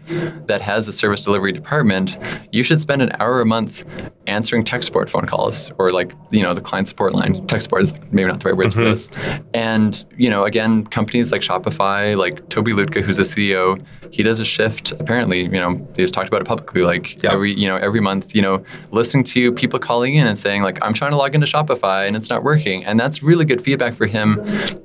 [0.47, 2.17] that has a service delivery department,
[2.51, 3.83] you should spend an hour a month
[4.25, 7.45] answering tech support phone calls or like, you know, the client support line.
[7.45, 8.89] Tech support is maybe not the right words for mm-hmm.
[8.89, 9.11] this.
[9.53, 13.79] And, you know, again, companies like Shopify, like Tobi Lütke, who's the CEO,
[14.11, 17.31] he does a shift, apparently, you know, he's talked about it publicly, like Yeah.
[17.33, 20.77] every, you know, every month, you know, listening to people calling in and saying like,
[20.81, 22.85] I'm trying to log into Shopify and it's not working.
[22.85, 24.39] And that's really good feedback for him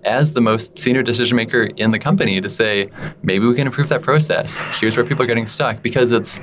[0.04, 2.90] as the most senior decision maker in the company to say,
[3.22, 4.62] maybe we can improve that process.
[4.80, 5.82] Here's where people are getting stuck.
[5.82, 6.40] Because it's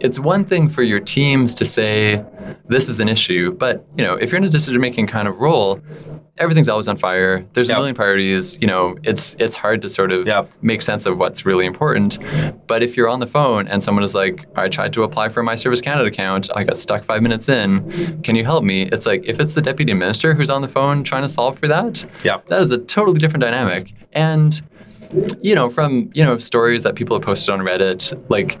[0.00, 2.24] it's one thing for your teams to say
[2.68, 5.38] this is an issue, but you know, if you're in a decision making kind of
[5.38, 5.80] role,
[6.42, 7.44] everything's always on fire.
[7.54, 7.76] There's Yep.
[7.76, 8.58] a million priorities.
[8.60, 10.50] You know, it's it's hard to sort of Yep.
[10.60, 12.18] make sense of what's really important.
[12.66, 15.42] But if you're on the phone and someone is like, I tried to apply for
[15.42, 18.20] my Service Canada account, I got stuck five minutes in.
[18.22, 18.82] Can you help me?
[18.92, 21.68] It's like if it's the deputy minister who's on the phone trying to solve for
[21.68, 22.46] that, Yep.
[22.46, 23.92] that is a totally different dynamic.
[24.12, 24.60] And
[25.42, 28.58] you know, from you know stories that people have posted on Reddit, like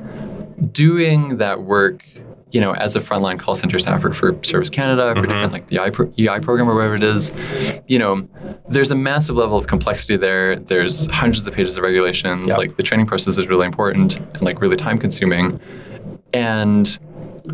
[0.72, 2.04] doing that work,
[2.52, 5.28] you know, as a frontline call center staffer for Service Canada, for mm-hmm.
[5.28, 7.32] different like the EI, pro- EI program or whatever it is,
[7.88, 8.28] you know,
[8.68, 10.56] there's a massive level of complexity there.
[10.56, 12.46] There's hundreds of pages of regulations.
[12.46, 12.58] Yep.
[12.58, 15.60] Like the training process is really important and like really time consuming.
[16.34, 16.98] And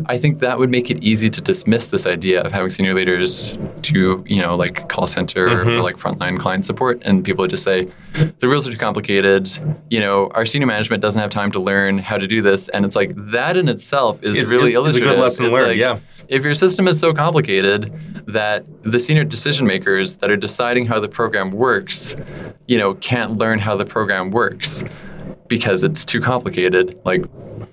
[0.05, 3.57] I think that would make it easy to dismiss this idea of having senior leaders
[3.81, 5.81] do, you know, like call center or mm-hmm.
[5.81, 7.01] like frontline client support.
[7.03, 7.87] And people would just say,
[8.39, 9.49] the rules are too complicated.
[9.89, 12.69] You know, our senior management doesn't have time to learn how to do this.
[12.69, 15.67] And it's like that in itself is It's- really it's a good lesson It's learned,
[15.67, 15.99] like, yeah.
[16.27, 17.91] If your system is so complicated
[18.27, 22.15] that the senior decision makers that are deciding how the program works,
[22.67, 24.83] you know, can't learn how the program works
[25.47, 27.25] because it's too complicated, like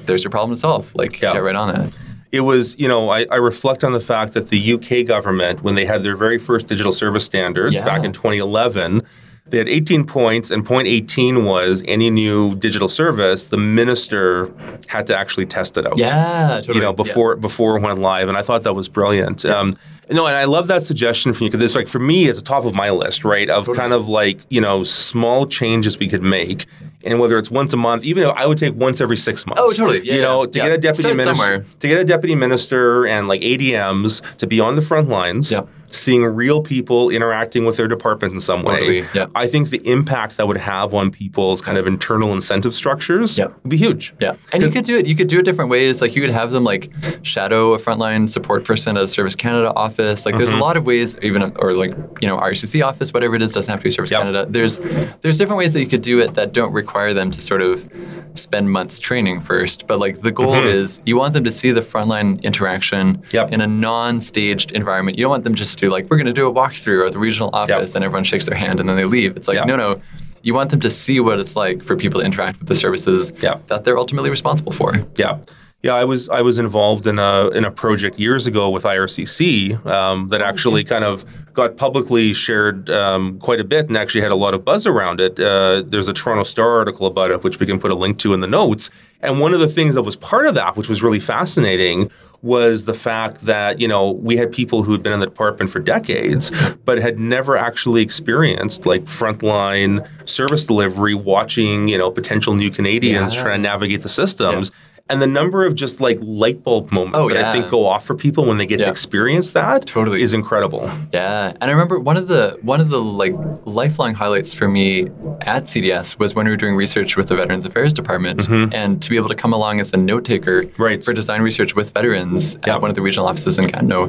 [0.06, 0.94] there's your problem to solve.
[0.94, 1.34] Like Yeah.
[1.34, 1.96] get right on that.
[2.32, 5.74] It was, you know, I, I reflect on the fact that the UK government, when
[5.74, 7.84] they had their very first digital service standards Yeah.
[7.84, 9.02] back in 2011,
[9.48, 14.50] they had 18 points, and point 18 was any new digital service, the minister
[14.88, 15.96] had to actually test it out.
[15.98, 16.78] Yeah, totally.
[16.78, 19.44] You know, before before it went live, and I thought that was brilliant.
[19.44, 19.76] Um,
[20.10, 22.42] no, and I love that suggestion from you because it's like for me at the
[22.42, 23.48] top of my list, right?
[23.48, 26.66] Of kind of like you know small changes we could make,
[27.04, 29.62] and whether it's once a month, even though I would take once every six months.
[29.64, 30.06] Oh, totally.
[30.06, 30.50] Yeah, you know, yeah.
[30.50, 30.64] to Yeah.
[30.68, 31.64] get a deputy Start minister somewhere.
[31.80, 35.68] to get a deputy minister and like ADMs to be on the front lines Yep.
[35.90, 38.74] Seeing real people interacting with their department in some way.
[38.78, 39.26] Totally, yeah.
[39.34, 43.54] I think the impact that would have on people's kind of internal incentive structures Yep.
[43.62, 44.14] would be huge.
[44.20, 45.06] Yeah, and you could do it.
[45.06, 46.00] You could do it different ways.
[46.00, 46.90] Like you could have them like
[47.22, 50.24] shadow a frontline support person at a Service Canada office.
[50.24, 50.38] Like Mm-hmm.
[50.38, 53.52] there's a lot of ways, even or like you know RCC office, whatever it is,
[53.52, 54.20] doesn't have to be Service Yep.
[54.20, 54.46] Canada.
[54.48, 54.78] There's
[55.22, 57.88] there's different ways that you could do it that don't require them to sort of
[58.34, 59.86] spend months training first.
[59.86, 63.36] But like the goal is you want them to see the frontline interaction Mm-hmm.
[63.36, 63.52] Yep.
[63.52, 65.16] in a non-staged environment.
[65.18, 67.12] You don't want them just to do like we're going to do a walkthrough at
[67.12, 69.36] the regional office and everyone shakes their hand and then they leave.
[69.36, 69.66] It's like Yep.
[69.66, 70.02] no no.
[70.42, 73.32] You want them to see what it's like for people to interact with the services
[73.40, 73.66] Yep.
[73.66, 74.94] that they're ultimately responsible for.
[75.16, 75.38] Yeah.
[75.86, 79.86] Yeah, I was I was involved in a in a project years ago with IRCC
[79.86, 84.32] um, that actually kind of got publicly shared um, quite a bit and actually had
[84.32, 85.38] a lot of buzz around it.
[85.38, 88.34] Uh, there's a Toronto Star article about it, which we can put a link to
[88.34, 88.90] in the notes.
[89.20, 92.10] And one of the things that was part of that, which was really fascinating,
[92.42, 95.70] was the fact that you know we had people who had been in the department
[95.70, 96.50] for decades,
[96.84, 103.36] but had never actually experienced like frontline service delivery, watching you know potential new Canadians
[103.36, 103.42] Yeah.
[103.42, 104.72] trying to navigate the systems.
[105.08, 108.04] And the number of just like light bulb moments Oh, that I think go off
[108.04, 110.20] for people when they get to experience that Totally.
[110.20, 110.90] is incredible.
[111.12, 113.32] Yeah, and I remember one of the one of the like
[113.64, 115.02] lifelong highlights for me
[115.42, 119.08] at CDS was when we were doing research with the Veterans Affairs Department, and to
[119.10, 120.82] be able to come along as a note taker Mm-hmm.
[120.82, 121.04] Right.
[121.04, 122.74] for design research with veterans Yeah.
[122.74, 124.08] at one of the regional offices in Gatineau.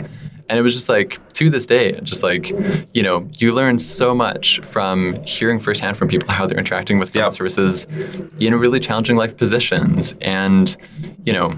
[0.50, 2.50] And it was just like to this day, just like
[2.94, 7.12] you know, you learn so much from hearing firsthand from people how they're interacting with
[7.14, 7.38] government Yeah.
[7.38, 7.86] services
[8.40, 10.78] in really challenging life positions, and
[11.28, 11.50] you know,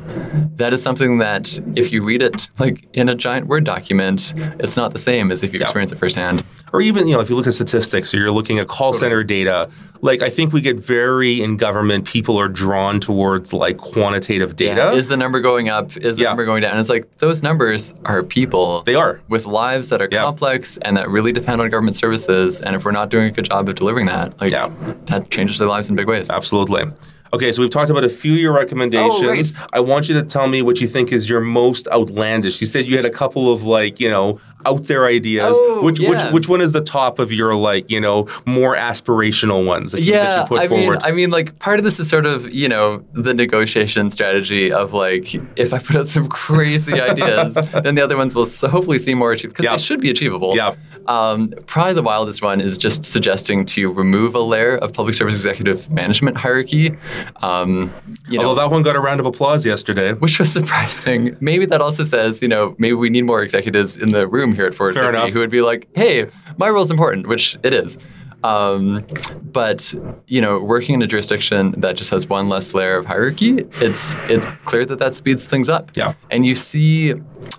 [0.55, 4.75] that is something that if you read it like in a giant Word document, it's
[4.75, 5.65] not the same as if you Yeah.
[5.65, 6.43] experience it firsthand.
[6.73, 9.23] Or even, you know, if you look at statistics or you're looking at call center
[9.23, 9.69] data,
[10.01, 14.89] like I think we get very in government, people are drawn towards like quantitative data.
[14.93, 15.95] Is the number going up?
[15.97, 16.29] Is the Yeah.
[16.29, 16.71] number going down?
[16.71, 19.19] And it's like those numbers are people they are.
[19.29, 20.23] with lives that are Yeah.
[20.23, 22.59] complex and that really depend on government services.
[22.61, 24.69] And if we're not doing a good job of delivering that, like Yeah.
[25.05, 26.31] that changes their lives in big ways.
[26.31, 26.85] Absolutely.
[27.31, 29.53] Okay, so we've talked about a few of your oh, recommendations.
[29.57, 32.59] Oh, I want you to tell me what you think is your most outlandish.
[32.59, 35.55] You said you had a couple of like, you know, out there ideas.
[35.57, 36.31] Oh, which which yeah.
[36.31, 40.13] which one is the top of your like, you know, more aspirational ones that you,
[40.13, 40.99] that you put I mean, forward?
[41.03, 44.93] I mean, like part of this is sort of you know the negotiation strategy of
[44.93, 49.17] like if I put out some crazy ideas, then the other ones will hopefully seem
[49.19, 49.75] more achievable because Yeah.
[49.77, 50.55] they should be achievable.
[50.55, 50.75] Yeah.
[51.07, 55.33] Um, probably the wildest one is just suggesting to remove a layer of public service
[55.33, 56.95] executive management hierarchy.
[57.37, 57.91] Um,
[58.27, 60.13] you know, Although that one got a round of applause yesterday.
[60.13, 61.35] which was surprising.
[61.39, 64.65] Maybe that also says, you know, maybe we need more executives in the room here
[64.65, 65.29] at Forward 50 enough.
[65.29, 67.97] who would be like, hey, my role is important, which it is.
[68.43, 69.05] Um,
[69.51, 69.93] but
[70.27, 74.13] you know, working in a jurisdiction that just has one less layer of hierarchy, it's
[74.29, 75.91] it's clear that that speeds things up.
[75.95, 76.13] Yeah.
[76.31, 77.15] And you see,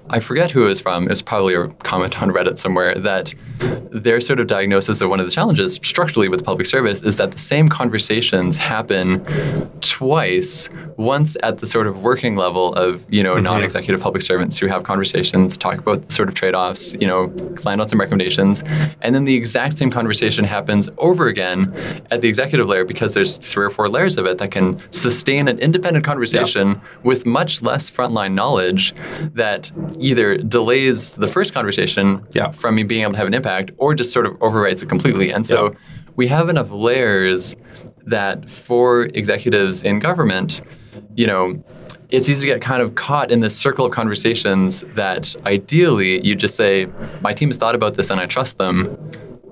[0.09, 1.05] I forget who it was from.
[1.05, 3.35] It was probably a comment on Reddit somewhere that
[3.93, 7.33] their sort of diagnosis of one of the challenges structurally with public service is that
[7.33, 9.25] the same conversations happen
[9.81, 10.69] twice.
[10.97, 14.83] Once at the sort of working level of you know non-executive public servants who have
[14.85, 17.25] conversations, talk about sort of trade-offs, you know,
[17.65, 18.63] land on some recommendations,
[19.01, 21.73] and then the exact same conversation happens over again
[22.11, 25.49] at the executive layer because there's three or four layers of it that can sustain
[25.49, 28.95] an independent conversation with much less frontline knowledge
[29.35, 32.51] that either delays the first conversation Yeah.
[32.53, 35.31] from me being able to have an impact or just sort of overwrites it completely.
[35.33, 35.79] And so Yeah.
[36.17, 37.57] we have enough layers
[38.07, 40.61] that for executives in government,
[41.17, 41.63] you know,
[42.11, 46.35] it's easy to get kind of caught in this circle of conversations that ideally you
[46.35, 46.87] just say,
[47.21, 48.99] my team has thought about this and I trust them,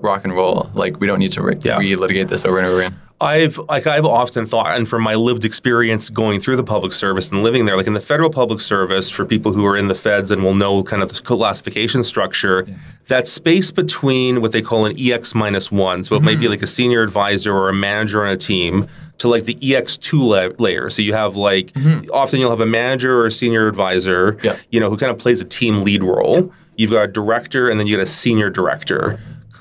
[0.01, 0.69] rock and roll.
[0.73, 1.77] Like we don't need to re- Yeah.
[1.79, 2.99] relitigate this over and over again.
[3.21, 7.29] I've like I've often thought, and from my lived experience going through the public service
[7.29, 9.95] and living there, like in the federal public service, for people who are in the
[9.95, 12.65] feds and will know kind of the classification structure,
[13.07, 16.51] that space between what they call an EX minus one, so it might be Mm-hmm.
[16.51, 20.55] like a senior advisor or a manager on a team, to like the EX2 la-
[20.63, 20.89] layer.
[20.89, 21.73] So you have like
[22.13, 24.45] often you'll have a manager or a senior advisor, Mm-hmm.
[24.45, 24.55] Yeah.
[24.71, 26.53] you know, who kind of plays a team lead role.
[26.77, 29.19] You've got a director, and then you got a senior director.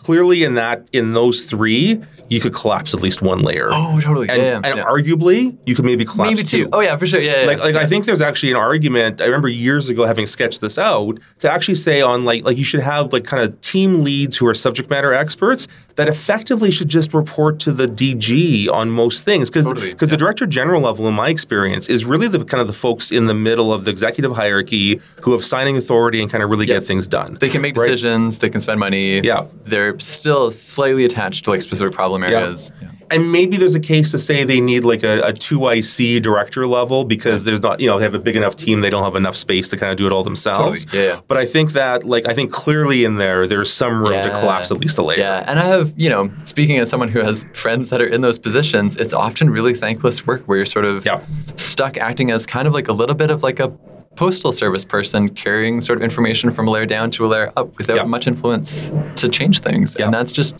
[0.08, 3.68] Clearly, in that in those three, you could collapse at least one layer.
[3.70, 4.26] Oh, totally.
[4.30, 4.84] And, yeah, and yeah.
[4.84, 6.70] arguably, you could maybe collapse Maybe two.
[6.72, 7.20] Oh yeah, for sure.
[7.20, 7.64] Yeah, yeah, Like, yeah.
[7.64, 9.20] like I think there's actually an argument.
[9.20, 12.64] I remember years ago having sketched this out to actually say on like like you
[12.64, 15.68] should have like kind of team leads who are subject matter experts
[15.98, 20.12] that effectively should just report to the DG on most things because Totally, because yeah.
[20.12, 23.26] the director general level in my experience is really the kind of the folks in
[23.26, 26.74] the middle of the executive hierarchy who have signing authority and kind of really Yeah.
[26.74, 27.36] get things done.
[27.40, 27.86] They can make Right.
[27.88, 28.38] decisions.
[28.38, 29.20] They can spend money.
[29.24, 29.46] Yeah.
[29.64, 32.70] They're still slightly attached to like specific problem areas.
[32.80, 32.88] Yeah.
[33.10, 37.04] And maybe there's a case to say they need like a, a 2IC director level
[37.04, 39.36] because there's not, you know, they have a big enough team, they don't have enough
[39.36, 40.84] space to kind of do it all themselves.
[40.84, 41.02] Totally.
[41.04, 41.20] Yeah, yeah.
[41.28, 44.70] But I think that, like, I think clearly in there, there's some room to collapse
[44.70, 45.18] at least a layer.
[45.18, 48.20] Yeah, and I have, you know, speaking as someone who has friends that are in
[48.20, 51.20] those positions, it's often really thankless work where you're sort of Yeah.
[51.56, 53.68] stuck acting as kind of like a little bit of like a
[54.16, 57.76] postal service person carrying sort of information from a layer down to a layer up
[57.78, 58.02] without Yeah.
[58.04, 59.94] much influence to change things.
[59.98, 60.06] Yeah.
[60.06, 60.58] And that's just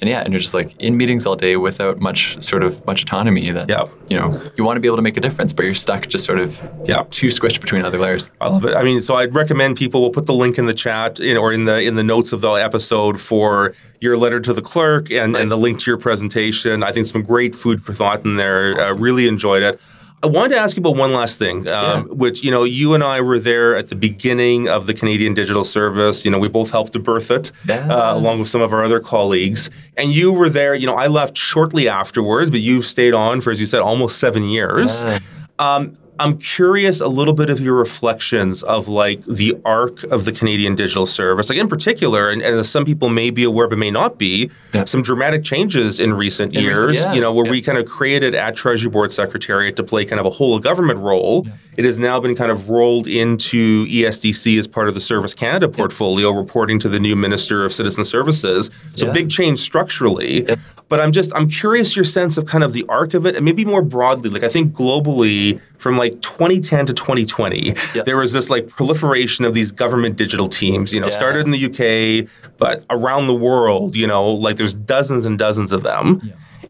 [0.00, 3.02] and yeah, and you're just like in meetings all day without much sort of much
[3.02, 3.84] autonomy that Yeah.
[4.08, 6.24] you know, you want to be able to make a difference, but you're stuck just
[6.24, 7.04] sort of Yeah.
[7.10, 8.30] too squished between other layers.
[8.40, 8.74] I love it.
[8.74, 10.00] I mean, so I'd recommend people.
[10.00, 12.40] We'll put the link in the chat in, or in the in the notes of
[12.40, 16.82] the episode for your letter to the clerk and, and the link to your presentation.
[16.82, 18.80] I think some great food for thought in there.
[18.80, 19.78] Uh, really enjoyed it.
[20.22, 22.00] I wanted to ask you about one last thing, um, Yeah.
[22.02, 25.64] which you know, you and I were there at the beginning of the Canadian Digital
[25.64, 26.24] Service.
[26.26, 27.86] You know, we both helped to birth it, Yeah.
[27.88, 29.70] uh, along with some of our other colleagues.
[29.96, 30.74] And you were there.
[30.74, 34.18] You know, I left shortly afterwards, but you've stayed on for, as you said, almost
[34.18, 35.04] seven years.
[35.04, 35.18] Yeah.
[35.58, 40.32] Um, I'm curious a little bit of your reflections of like the arc of the
[40.32, 43.78] Canadian Digital Service, like in particular, and, and as some people may be aware but
[43.78, 44.84] may not be, Yeah.
[44.84, 46.84] some dramatic changes in recent In years.
[46.84, 47.52] recent- yeah, you know, where yeah.
[47.52, 50.62] we kind of created at Treasury Board Secretariat to play kind of a whole of
[50.62, 51.46] government role.
[51.78, 55.68] It has now been kind of rolled into ESDC as part of the Service Canada
[55.68, 58.70] portfolio, reporting to the new Minister of Citizen Services.
[58.96, 60.46] So big change structurally.
[60.90, 63.44] But I'm just I'm curious your sense of kind of the arc of it, and
[63.44, 64.28] maybe more broadly.
[64.28, 68.02] Like I think globally, from like 2010 to 2020, Yeah.
[68.04, 70.92] there was this like proliferation of these government digital teams.
[70.92, 71.14] You know, Yeah.
[71.16, 72.28] started in the UK,
[72.58, 76.20] but around the world, you know, like there's dozens and dozens of them.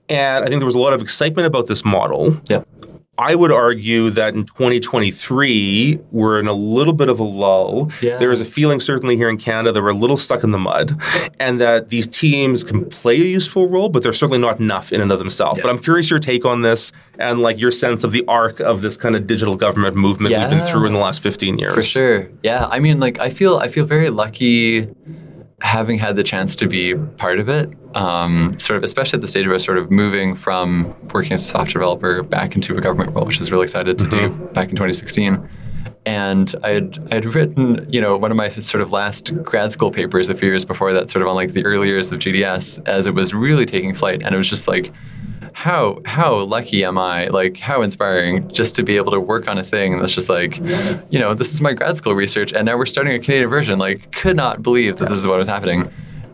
[0.08, 2.36] And I think there was a lot of excitement about this model.
[2.48, 2.66] Yep.
[3.18, 7.90] I would argue that in 2023, we're in a little bit of a lull.
[8.00, 8.16] Yeah.
[8.16, 10.58] There is a feeling, certainly here in Canada, that we're a little stuck in the
[10.58, 10.98] mud,
[11.38, 15.02] and that these teams can play a useful role, but they're certainly not enough in
[15.02, 15.58] and of themselves.
[15.58, 15.64] Yeah.
[15.64, 18.80] But I'm curious your take on this and like your sense of the arc of
[18.80, 21.74] this kind of digital government movement we've been through in the last 15 years.
[21.74, 22.30] For sure.
[22.42, 22.68] Yeah.
[22.70, 24.88] I mean, like, I feel I feel very lucky
[25.62, 27.70] having had the chance to be part of it.
[27.94, 31.32] Um, sort of, especially at the stage where I was sort of moving from working
[31.32, 34.08] as a software developer back into a government role, which I was really excited to
[34.08, 35.48] do back in 2016.
[36.06, 39.72] And I had I had written, you know, one of my sort of last grad
[39.72, 42.20] school papers a few years before that, sort of on like the early years of
[42.20, 44.92] GDS, as it was really taking flight, and it was just like
[45.52, 47.26] how how lucky am I?
[47.26, 50.58] Like how inspiring just to be able to work on a thing that's just like,
[51.10, 53.78] you know, this is my grad school research, and now we're starting a Canadian version.
[53.78, 55.90] Like, could not believe that this is what was happening,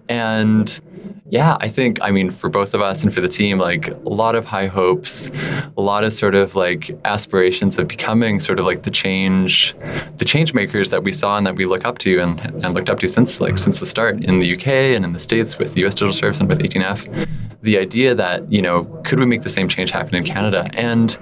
[0.09, 0.81] and
[1.29, 4.09] yeah, I think I mean for both of us and for the team, like a
[4.09, 5.29] lot of high hopes,
[5.77, 9.75] a lot of sort of like aspirations of becoming sort of like the change,
[10.19, 12.89] the change makers that we saw and that we look up to and, and looked
[12.89, 15.77] up to since like since the start in the UK and in the States with
[15.79, 17.29] US Digital Service and with 18F.
[17.63, 20.71] The idea that, you know, could we make the same change happen in Canada?
[20.75, 21.19] And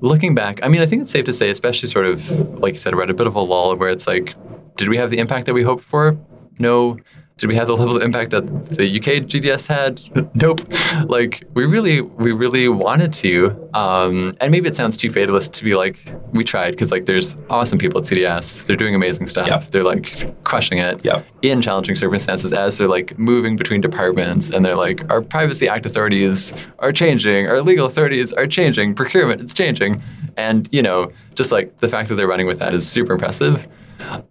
[0.00, 2.30] looking back, I mean, I think it's safe to say, especially sort of
[2.60, 4.36] like you said, we're at a bit of a lull where it's like,
[4.76, 6.16] did we have the impact that we hoped for?
[6.60, 6.98] No.
[7.38, 10.02] Did we have the level of impact that the UK GDS had?
[10.34, 10.60] nope.
[11.08, 13.68] Like we really, we really wanted to.
[13.74, 15.98] Um, and maybe it sounds too fatalist to be like,
[16.32, 18.66] we tried because like there's awesome people at CDS.
[18.66, 19.46] They're doing amazing stuff.
[19.46, 19.58] Yeah.
[19.60, 21.22] They're like crushing it Yeah.
[21.42, 25.86] in challenging circumstances as they're like moving between departments and they're like, our Privacy Act
[25.86, 30.02] authorities are changing, our legal authorities are changing, procurement is changing.
[30.36, 33.68] And, you know, just like the fact that they're running with that is super impressive.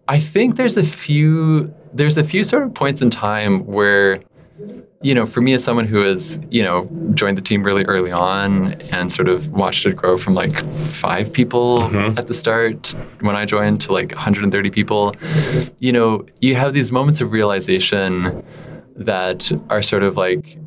[0.07, 4.19] I think there's a few there's a few sort of points in time where
[5.01, 8.11] you know, for me as someone who has, you know, joined the team really early
[8.11, 10.53] on and sort of watched it grow from like
[10.89, 12.17] five people mm-hmm.
[12.17, 15.13] at the start when I joined to like 130 people,
[15.79, 18.43] you know, you have these moments of realization
[18.95, 20.57] that are sort of like,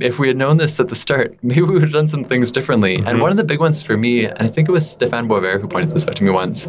[0.00, 2.52] if we had known this at the start, maybe we would have done some things
[2.52, 2.96] differently.
[2.96, 3.20] And mm-hmm.
[3.20, 5.68] one of the big ones for me, and I think it was Stéphane Boisvert who
[5.68, 6.68] pointed this out to me once,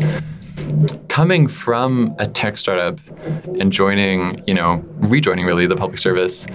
[1.08, 3.00] coming from a tech startup
[3.60, 6.46] and joining, you know, rejoining really the public service,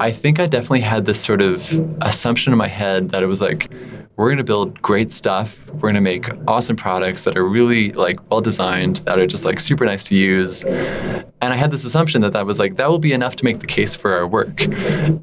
[0.00, 3.40] I think I definitely had this sort of assumption in my head that it was
[3.40, 3.70] like,
[4.16, 5.66] we're going to build great stuff.
[5.68, 9.44] We're going to make awesome products that are really like well designed, that are just
[9.44, 10.62] like super nice to use.
[10.64, 13.58] And I had this assumption that that was like, that will be enough to make
[13.60, 14.62] the case for our work.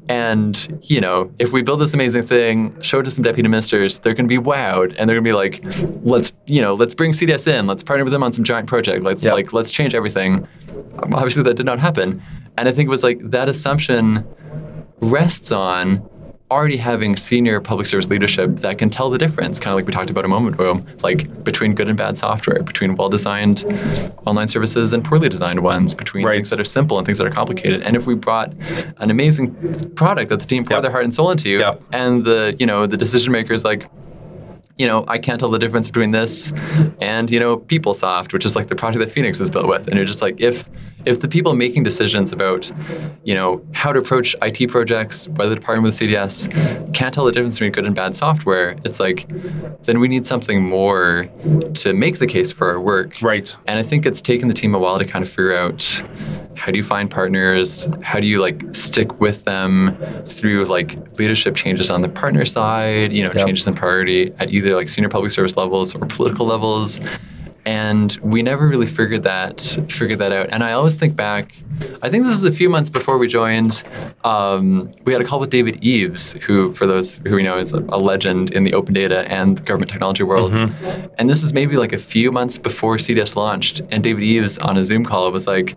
[0.08, 3.98] And, you know, if we build this amazing thing, show it to some deputy ministers,
[3.98, 5.60] they're going to be wowed and they're going to be like,
[6.04, 9.02] let's, you know, let's bring CDS in, let's partner with them on some giant project.
[9.02, 9.32] Let's Yeah.
[9.32, 10.46] like, let's change everything.
[11.02, 12.22] Obviously, that did not happen.
[12.56, 14.24] And I think it was like that assumption
[15.00, 15.96] rests on
[16.50, 19.92] already having senior public service leadership that can tell the difference, kind of like we
[19.92, 23.64] talked about a moment ago, like between good and bad software, between well designed
[24.26, 26.36] online services and poorly designed ones, between Right.
[26.36, 27.82] things that are simple and things that are complicated.
[27.82, 28.52] And if we brought
[28.98, 29.54] an amazing
[29.94, 30.82] product that the team poured Yep.
[30.82, 31.82] their heart and soul into, Yep.
[31.92, 33.86] and the you know the decision makers like
[34.76, 36.52] you know, I can't tell the difference between this
[37.00, 39.86] and, you know, PeopleSoft, which is like the product that Phoenix is built with.
[39.86, 40.68] And you're just like, if
[41.06, 42.70] if the people making decisions about,
[43.24, 46.48] you know, how to approach IT projects, whether to partner with CDS,
[46.94, 49.28] can't tell the difference between good and bad software, it's like,
[49.82, 51.26] then we need something more
[51.74, 53.20] to make the case for our work.
[53.20, 53.54] Right.
[53.66, 56.02] And I think it's taken the team a while to kind of figure out
[56.56, 57.88] how do you find partners?
[58.02, 63.12] How do you like stick with them through like leadership changes on the partner side,
[63.12, 63.46] you know, Yep.
[63.46, 67.00] changes in priority at either like senior public service levels or political levels.
[67.66, 70.52] And we never really figured that figured that out.
[70.52, 71.54] And I always think back,
[72.02, 73.82] I think this was a few months before we joined.
[74.22, 77.72] Um, we had a call with David Eaves, who, for those who we know, is
[77.72, 80.60] a, a legend in the open data and government technology worlds.
[81.18, 83.80] And this is maybe like a few months before CDS launched.
[83.90, 85.76] And David Eaves on a Zoom call was like,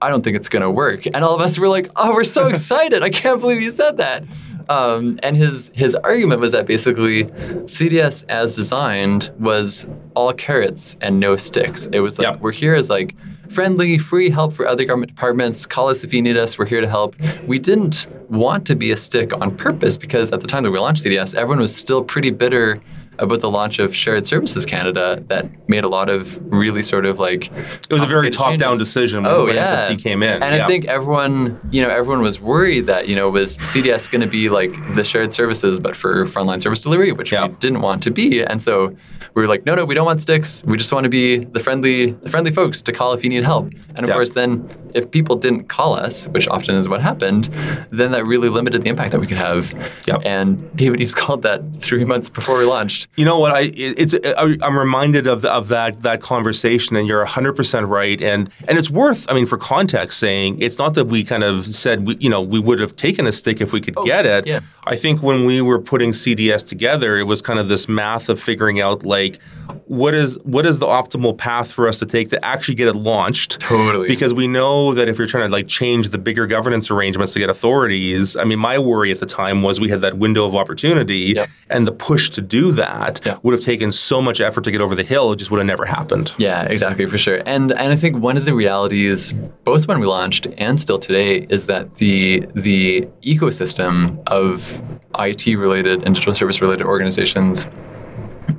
[0.00, 1.06] I don't think it's going to work.
[1.06, 3.02] And all of us were like, oh, we're so excited.
[3.02, 4.24] I can't believe you said that.
[4.68, 7.24] Um, and his his argument was that basically
[7.64, 11.86] CDS as designed was all carrots and no sticks.
[11.92, 12.40] It was like Yep.
[12.40, 13.14] we're here as like
[13.50, 15.66] friendly, free help for other government departments.
[15.66, 16.58] Call us if you need us.
[16.58, 17.14] We're here to help.
[17.46, 20.78] We didn't want to be a stick on purpose because at the time that we
[20.78, 22.80] launched CDS, everyone was still pretty bitter
[23.18, 27.18] about the launch of Shared Services Canada that made a lot of really sort of
[27.18, 27.46] like
[27.88, 28.78] It was a very top-down changes.
[28.78, 30.42] decision when, Oh when yeah, SSC came in.
[30.42, 30.64] and yeah.
[30.64, 34.26] I think everyone, you know, everyone was worried that you know was CDS going to
[34.26, 37.46] be like the shared services, but for frontline service delivery, which Yeah.
[37.48, 38.88] we didn't want to be, and so
[39.34, 40.62] we were like, no, no, we don't want sticks.
[40.64, 43.42] We just want to be the friendly, the friendly folks to call if you need
[43.42, 43.72] help.
[43.96, 47.50] And of course, then if people didn't call us, which often is what happened,
[47.90, 49.72] then that really limited the impact that we could have.
[50.06, 50.22] Yep.
[50.24, 53.08] And David Eaves called that three months before we launched.
[53.16, 53.52] You know what?
[53.52, 57.86] I it's I, I'm reminded of the, of that that conversation, and you're 100 percent
[57.86, 58.20] right.
[58.20, 61.66] And and it's worth, I mean, for context, saying it's not that we kind of
[61.66, 64.26] said we, you know we would have taken a stick if we could oh, get
[64.26, 64.46] it.
[64.46, 64.60] yeah.
[64.86, 68.40] I think when we were putting CDS together, it was kind of this math of
[68.40, 69.40] figuring out like
[69.86, 72.94] what is what is the optimal path for us to take to actually get it
[72.96, 73.60] launched.
[73.60, 74.08] Totally.
[74.08, 77.38] Because we know that if you're trying to like change the bigger governance arrangements to
[77.38, 80.54] get authorities, I mean, my worry at the time was we had that window of
[80.54, 81.48] opportunity, Yep.
[81.70, 84.94] and the push to do that would have taken so much effort to get over
[84.94, 86.32] the hill, it just would have never happened.
[86.38, 87.42] Yeah, exactly, for sure.
[87.46, 89.32] And and I think one of the realities,
[89.64, 94.73] both when we launched and still today, is that the the ecosystem of
[95.18, 97.66] IT related and digital service related organizations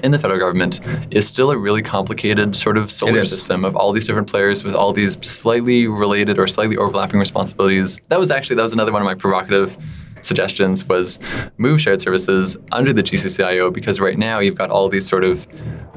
[0.04, 3.92] in the federal government is still a really complicated sort of solar system of all
[3.92, 8.00] these different players with all these slightly related or slightly overlapping responsibilities.
[8.10, 9.78] That was actually that was another one of my provocative
[10.22, 11.20] suggestions was
[11.58, 15.48] move shared services under the GCCIO because right now you've got all these sort of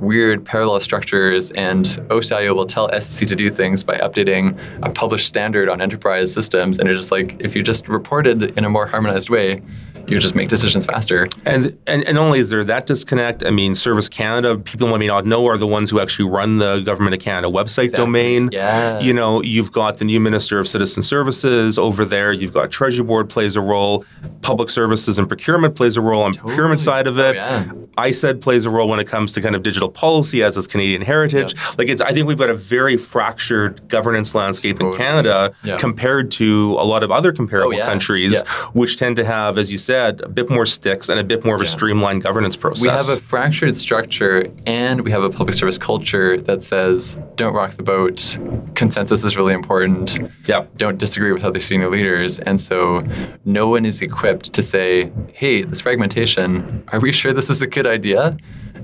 [0.01, 5.27] weird parallel structures and OCIO will tell SSC to do things by updating a published
[5.27, 8.87] standard on enterprise systems and you're just like if you just reported in a more
[8.87, 9.62] harmonized way
[10.09, 11.27] you just make decisions faster.
[11.45, 13.45] And, and and only is there that disconnect.
[13.45, 16.81] I mean, Service Canada, people may not know, are the ones who actually run the
[16.81, 18.05] Government of Canada website Exactly.
[18.07, 18.51] domain.
[18.53, 18.99] Yeah.
[19.01, 22.33] You know, you've got the new Minister of Citizen Services over there.
[22.33, 24.05] You've got Treasury Board plays a role.
[24.43, 27.31] Public Services and Procurement plays a role on the procurement side of oh, it.
[27.31, 27.73] Oh, yeah.
[27.99, 31.03] ISED plays a role when it comes to kind of digital policy, as is Canadian
[31.03, 31.55] Heritage.
[31.77, 35.77] Like it's, I think we've got a very fractured governance landscape in Canada Yeah.
[35.79, 37.87] compared to a lot of other comparable Oh, yeah.
[37.87, 38.43] countries, Yeah.
[38.73, 41.55] which tend to have, as you said, a bit more sticks and a bit more
[41.55, 41.70] of a Yeah.
[41.70, 42.82] streamlined governance process.
[42.84, 47.55] We have a fractured structure and we have a public service culture that says don't
[47.55, 48.38] rock the boat.
[48.74, 50.18] Consensus is really important.
[50.46, 50.64] yeah.
[50.76, 52.38] Don't disagree with other senior leaders.
[52.40, 53.03] And so
[53.44, 57.66] no one is equipped to say, hey, this fragmentation, are we sure this is a
[57.66, 58.36] good idea?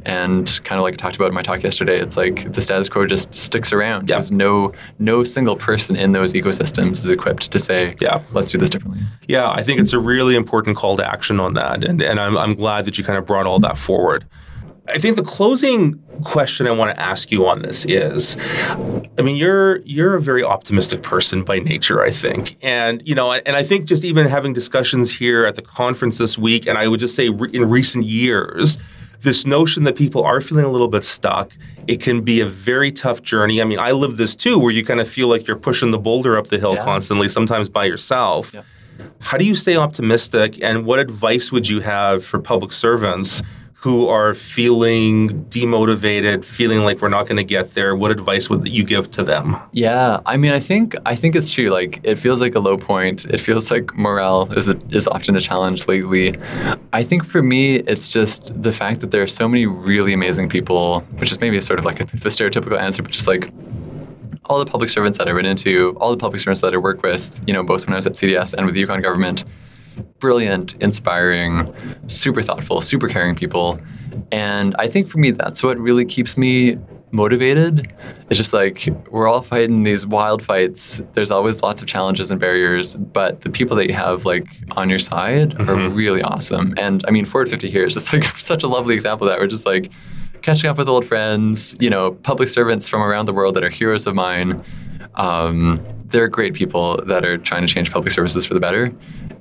[0.07, 2.89] And kind of like I talked about in my talk yesterday, it's like the status
[2.89, 4.17] quo just sticks around Yeah.
[4.17, 8.23] because no no single person in those ecosystems is equipped to say, Yeah.
[8.33, 9.03] let's do this differently.
[9.29, 11.85] Yeah, I think it's a really important call to action on that.
[11.85, 14.25] And, and I'm, I'm glad that you kind of brought all that forward.
[14.87, 18.37] I think the closing question I want to ask you on this is
[19.19, 23.33] I mean you're you're a very optimistic person by nature I think and you know
[23.33, 26.87] and I think just even having discussions here at the conference this week and I
[26.89, 28.77] would just say re- in recent years
[29.25, 31.51] this notion that people are feeling a little bit stuck
[31.87, 34.85] it can be a very tough journey I mean I live this too where you
[34.85, 36.85] kind of feel like you're pushing the boulder up the hill Yeah.
[36.85, 38.63] constantly sometimes by yourself Yeah.
[39.21, 43.43] how do you stay optimistic and what advice would you have for public servants
[43.85, 48.67] who are feeling demotivated, feeling like we're not going to get there, what advice would
[48.67, 49.55] you give to them?
[49.73, 51.69] Yeah, I mean, I think I think it's true.
[51.69, 53.27] Like, it feels like a low point.
[53.27, 56.35] It feels like morale is a, is often a challenge lately.
[56.95, 60.49] I think for me, it's just the fact that there are so many really amazing
[60.49, 63.53] people, which is maybe sort of like a, a stereotypical answer, but just like
[64.47, 67.03] all the public servants that I ran into, all the public servants that I work
[67.03, 69.45] with, you know, both when I was at CDS and with the Yukon government,
[70.19, 71.73] brilliant, inspiring,
[72.07, 73.81] super thoughtful, super caring people.
[74.33, 76.79] And I think for me, that's what really keeps me
[77.15, 77.93] motivated.
[78.29, 81.01] It's just like we're all fighting these wild fights.
[81.15, 84.91] There's always lots of challenges and barriers, but the people that you have like on
[84.91, 85.71] your side mm-hmm.
[85.71, 86.75] are really awesome.
[86.77, 89.41] And I mean, Forward 50 here is just like such a lovely example of that.
[89.41, 89.93] We're just like
[90.43, 93.71] catching up with old friends, you know, public servants from around the world that are
[93.71, 94.65] heroes of mine.
[95.15, 98.93] Um, they're great people that are trying to change public services for the better.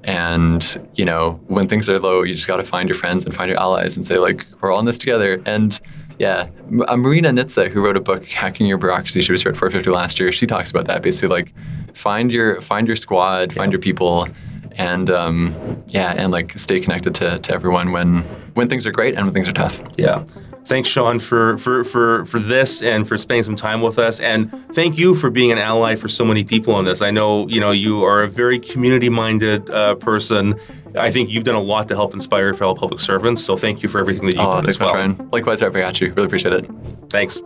[0.03, 3.33] And, you know, when things are low, you just got to find your friends and
[3.33, 5.41] find your allies and say, like, we're all in this together.
[5.45, 5.79] And
[6.19, 6.49] yeah,
[6.87, 9.73] uh, Marina Nitze, who wrote a book, Hacking Your Bureaucracy, she was here at Forward
[9.73, 10.31] 50 last year.
[10.31, 11.53] She talks about that basically, like,
[11.93, 13.75] find your find your squad, find yeah.
[13.75, 14.27] your people,
[14.75, 18.23] and um, yeah, and like stay connected to, to everyone when
[18.55, 19.81] when things are great and when things are tough.
[19.97, 20.23] Yeah
[20.65, 24.19] thanks, Sean, for, for, for, for this and for spending some time with us.
[24.19, 27.01] And thank you for being an ally for so many people on this.
[27.01, 30.55] I know, you know, you are a very community-minded uh, person.
[30.95, 33.43] I think you've done a lot to help inspire fellow public servants.
[33.43, 34.93] So thank you for everything that you've oh, done thanks, as well.
[34.93, 35.31] My friend.
[35.31, 36.13] Likewise, I got you.
[36.13, 36.69] Really appreciate it.
[37.09, 37.41] Thanks.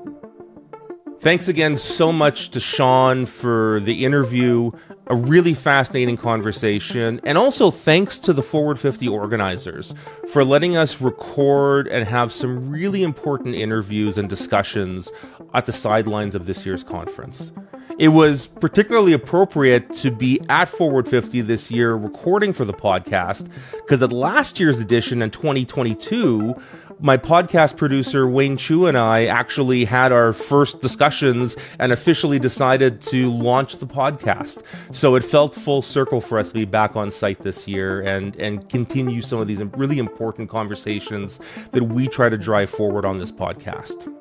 [1.19, 4.69] Thanks again so much to Sean for the interview,
[5.07, 9.95] a really fascinating conversation, and also thanks to the Forward 50 organizers
[10.31, 15.11] for letting us record and have some really important interviews and discussions
[15.55, 17.51] at the sidelines of this year's conference.
[17.97, 23.49] It was particularly appropriate to be at Forward 50 this year recording for the podcast
[23.71, 26.55] because at last year's edition in 2022,
[26.99, 33.01] my podcast producer Wayne Chu and I actually had our first discussions and officially decided
[33.01, 34.63] to launch the podcast.
[34.91, 38.35] So it felt full circle for us to be back on site this year and
[38.37, 41.39] and continue some of these really important conversations
[41.71, 44.11] that we try to drive forward on this podcast.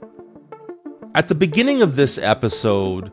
[1.15, 3.11] At the beginning of this episode,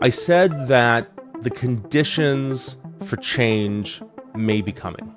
[0.00, 1.10] I said that
[1.42, 4.02] the conditions for change
[4.34, 5.14] may be coming.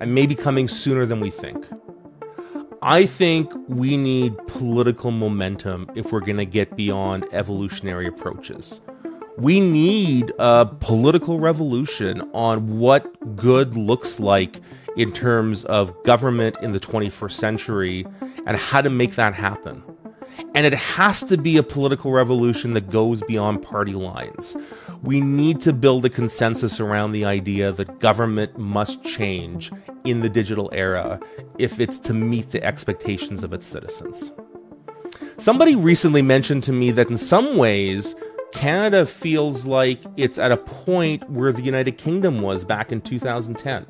[0.00, 1.64] And may be coming sooner than we think.
[2.84, 8.80] I think we need political momentum if we're going to get beyond evolutionary approaches.
[9.38, 14.60] We need a political revolution on what good looks like
[14.96, 18.04] in terms of government in the 21st century
[18.46, 19.84] and how to make that happen.
[20.54, 24.56] And it has to be a political revolution that goes beyond party lines.
[25.02, 29.72] We need to build a consensus around the idea that government must change
[30.04, 31.18] in the digital era
[31.58, 34.32] if it's to meet the expectations of its citizens.
[35.38, 38.14] Somebody recently mentioned to me that in some ways,
[38.52, 43.86] Canada feels like it's at a point where the United Kingdom was back in 2010,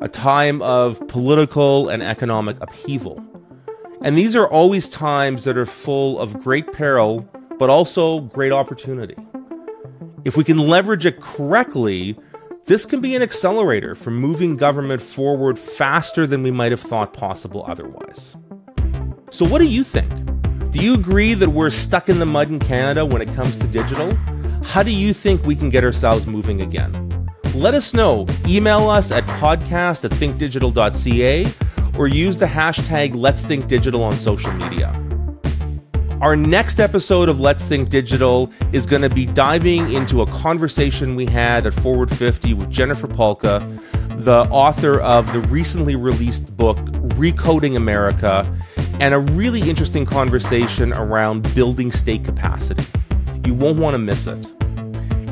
[0.00, 3.22] a time of political and economic upheaval.
[4.02, 7.28] And these are always times that are full of great peril,
[7.58, 9.16] but also great opportunity.
[10.24, 12.16] If we can leverage it correctly,
[12.66, 17.12] this can be an accelerator for moving government forward faster than we might have thought
[17.12, 18.36] possible otherwise.
[19.30, 20.10] So, what do you think?
[20.70, 23.66] Do you agree that we're stuck in the mud in Canada when it comes to
[23.66, 24.14] digital?
[24.62, 27.30] How do you think we can get ourselves moving again?
[27.54, 28.26] Let us know.
[28.46, 31.46] Email us at podcast at thinkdigital.ca
[31.98, 34.92] or use the hashtag Let's Think Digital on social media.
[36.20, 41.16] Our next episode of Let's Think Digital is going to be diving into a conversation
[41.16, 43.60] we had at Forward 50 with Jennifer Pahlka,
[44.24, 46.78] the author of the recently released book
[47.18, 48.52] Recoding America,
[49.00, 52.84] and a really interesting conversation around building state capacity.
[53.44, 54.52] You won't want to miss it.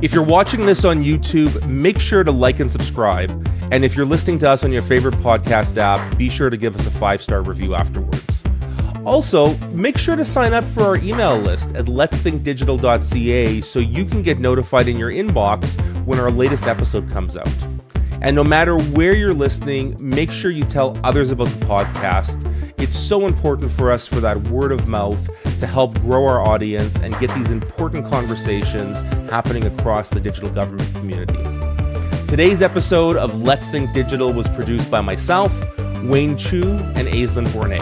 [0.03, 3.31] If you're watching this on YouTube, make sure to like and subscribe.
[3.71, 6.77] And if you're listening to us on your favorite podcast app, be sure to give
[6.77, 8.43] us a five star review afterwards.
[9.05, 14.23] Also, make sure to sign up for our email list at letsthinkdigital.ca so you can
[14.23, 17.49] get notified in your inbox when our latest episode comes out.
[18.21, 22.53] And no matter where you're listening, make sure you tell others about the podcast.
[22.79, 25.29] It's so important for us for that word of mouth
[25.61, 28.99] to help grow our audience and get these important conversations
[29.31, 31.66] happening across the digital government community.
[32.29, 35.53] Today's episode of Let's Think Digital was produced by myself,
[36.03, 36.64] Wayne Chu,
[36.97, 37.81] and Aislinn Bornay.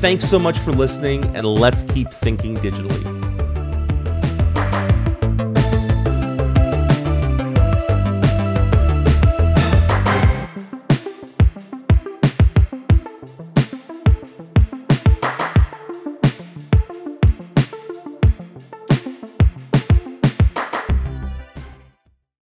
[0.00, 3.19] Thanks so much for listening, and let's keep thinking digitally.